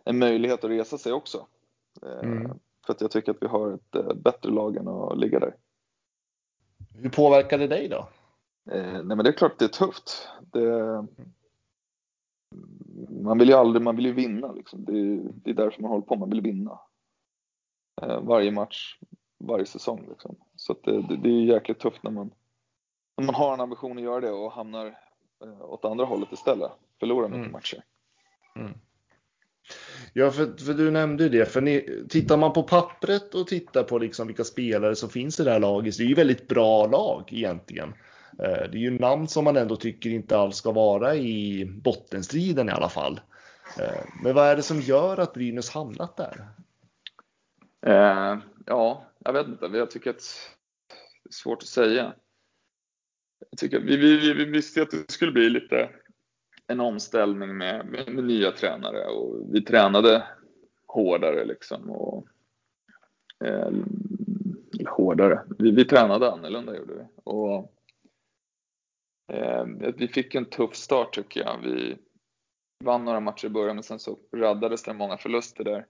[0.04, 1.48] en möjlighet att resa sig också.
[2.02, 2.60] Eh, Mm.
[2.86, 5.56] För att jag tycker att vi har ett eh, bättre lag än att ligga där.
[6.96, 8.08] Hur påverkar det dig då?
[8.72, 10.28] Eh, nej men det är klart det är tufft.
[10.42, 11.06] Det,
[13.24, 14.86] man vill ju aldrig, man vill ju vinna liksom.
[14.86, 16.80] Det, är- det är därför man håller på, man vill vinna.
[18.02, 19.00] Eh, varje match,
[19.40, 20.36] varje säsong liksom.
[20.68, 22.32] Så det, det, är jäkligt tufft när man,
[23.18, 24.86] när man har en ambition att göra det och hamnar
[25.44, 26.72] eh, åt andra hållet istället.
[27.00, 27.52] Förlorar mycket Mm.
[27.52, 27.84] matcher.
[30.14, 31.46] Ja, för, för du nämnde ju det.
[31.46, 35.44] För ni, tittar man på pappret och tittar på liksom vilka spelare som finns i
[35.44, 37.90] det här laget, det är ju väldigt bra lag egentligen.
[38.40, 42.70] Eh, Det är ju namn som man ändå tycker inte alls ska vara i bottenstriden
[42.70, 43.20] i alla fall.
[43.80, 46.48] Eh, Men vad är det som gör att Brynäs hamnat där?
[47.86, 49.66] Eh, ja, jag vet inte.
[49.66, 50.24] Jag tycker att
[51.24, 52.14] det är svårt att säga.
[53.50, 55.90] Jag tycker att vi, vi, vi, vi visste att det skulle bli lite
[56.68, 60.28] en omställning med, med, med nya tränare och vi tränade
[60.88, 61.90] hårdare liksom.
[61.90, 62.28] Och,
[63.46, 63.72] eh,
[64.74, 65.44] eller hårdare.
[65.60, 67.06] Vi, vi tränade annorlunda gjorde vi.
[67.24, 67.74] Och,
[69.32, 69.66] eh,
[69.98, 71.58] vi fick en tuff start tycker jag.
[71.64, 71.98] Vi
[72.84, 75.86] vann några matcher i början men sen så raddades det många förluster där.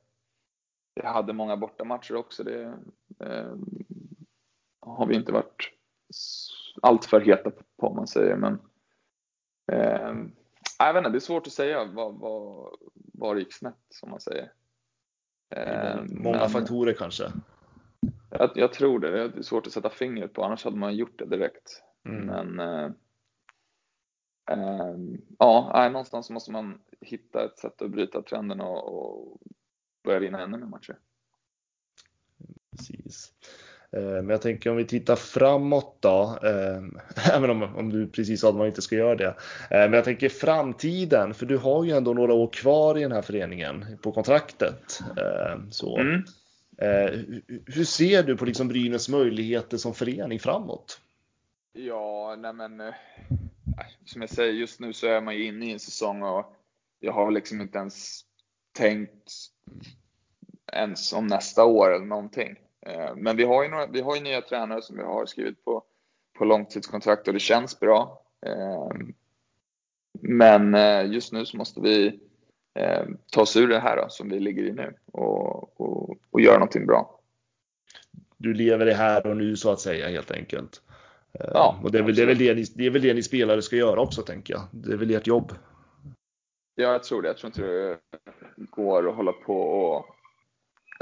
[0.96, 2.44] Vi hade många bortamatcher också.
[2.44, 2.64] Det
[3.20, 3.56] eh,
[4.80, 5.72] har vi inte varit
[6.82, 8.36] alltför heta på om man säger.
[8.36, 8.60] Men
[9.72, 10.16] eh,
[10.80, 12.76] jag vet inte, det är svårt att säga vad, vad,
[13.14, 14.52] vad det gick snett som man säger.
[15.56, 17.32] Eh, Många men faktorer kanske.
[18.30, 19.12] Jag, jag tror det.
[19.12, 21.84] Det är svårt att sätta fingret på, annars hade man gjort det direkt.
[22.06, 22.26] Mm.
[22.26, 22.92] Men eh,
[24.52, 24.96] eh,
[25.40, 29.42] ja, någonstans måste man hitta ett sätt att bryta trenden och, och
[30.04, 30.96] börja vinna ännu mer matcher.
[32.72, 33.32] Precis.
[33.92, 36.82] Eh, Men jag tänker om vi tittar framåt då, eh,
[37.36, 39.28] även om, om du precis sa att man inte ska göra det.
[39.28, 39.36] Eh,
[39.70, 43.22] Men jag tänker framtiden, för du har ju ändå några år kvar i den här
[43.22, 45.00] föreningen på kontraktet.
[45.18, 45.98] Eh, Så.
[45.98, 46.24] Mm.
[46.78, 51.02] Eh, hu- Hur ser du på liksom Brynäs möjligheter som förening framåt?
[51.74, 52.94] Ja, nej men eh,
[54.06, 56.56] som jag säger, just nu så är man ju inne i en säsong och
[57.00, 58.22] jag har liksom inte ens
[58.72, 59.32] tänkt
[60.74, 62.56] ens om nästa år eller någonting.
[62.82, 65.66] Eh, Men vi har ju, några, vi har ju nya tränare som vi har skrivit
[65.66, 65.84] på,
[66.38, 68.22] på långtidskontrakt och det känns bra.
[68.46, 68.92] Eh,
[70.22, 72.20] Men eh, just nu så måste vi
[73.32, 76.54] ta oss ur det här då, som vi ligger i nu och, och, och göra
[76.54, 77.20] någonting bra.
[78.38, 80.82] Du lever det här och nu så att säga helt enkelt.
[81.40, 83.24] Ja, och det är, väl, det, är väl det, ni, det är väl det ni
[83.24, 84.62] spelare ska göra också tänker jag.
[84.72, 85.54] Det är väl ert jobb.
[86.76, 87.28] Ja, jag tror det.
[87.28, 87.98] Jag tror inte det
[88.58, 90.06] går att hålla på och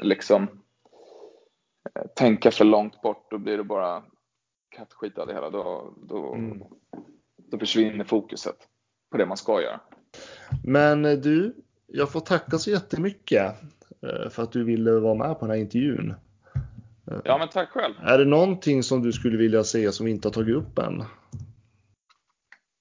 [0.04, 0.44] liksom
[1.96, 3.32] eh, tänka för långt bort.
[3.32, 4.04] Då blir det bara
[4.70, 5.50] kattskit av det hela.
[5.50, 6.64] Då, då, Mm.
[7.38, 8.56] då försvinner fokuset
[9.12, 9.80] på det man ska göra.
[10.64, 11.56] Men eh, du,
[11.88, 13.56] jag får tacka så jättemycket
[14.02, 16.14] eh, för att du ville vara med på den här intervjun.
[17.24, 17.94] Ja, men tack själv.
[18.02, 21.02] Är det någonting som du skulle vilja säga som vi inte har tagit upp än?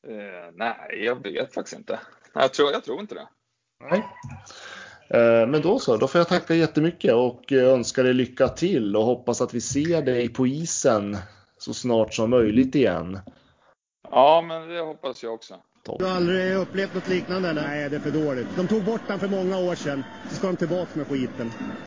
[0.08, 2.00] Eh, nej, jag vet faktiskt inte.
[2.34, 3.28] Jag tror, jag tror inte det.
[3.80, 4.06] Nej.
[5.08, 8.96] Eh, Men då så, då får jag tacka jättemycket och eh, önska dig lycka till
[8.96, 11.16] och hoppas att vi ser dig på isen
[11.58, 13.18] så snart som möjligt igen.
[14.10, 15.54] Ja, men det hoppas jag också.
[15.98, 17.62] Du har aldrig upplevt något liknande eller?
[17.62, 18.56] Nej, det är för dåligt.
[18.56, 20.04] De tog bort den för många år sedan.
[20.28, 21.52] Så ska de tillbaka med skiten.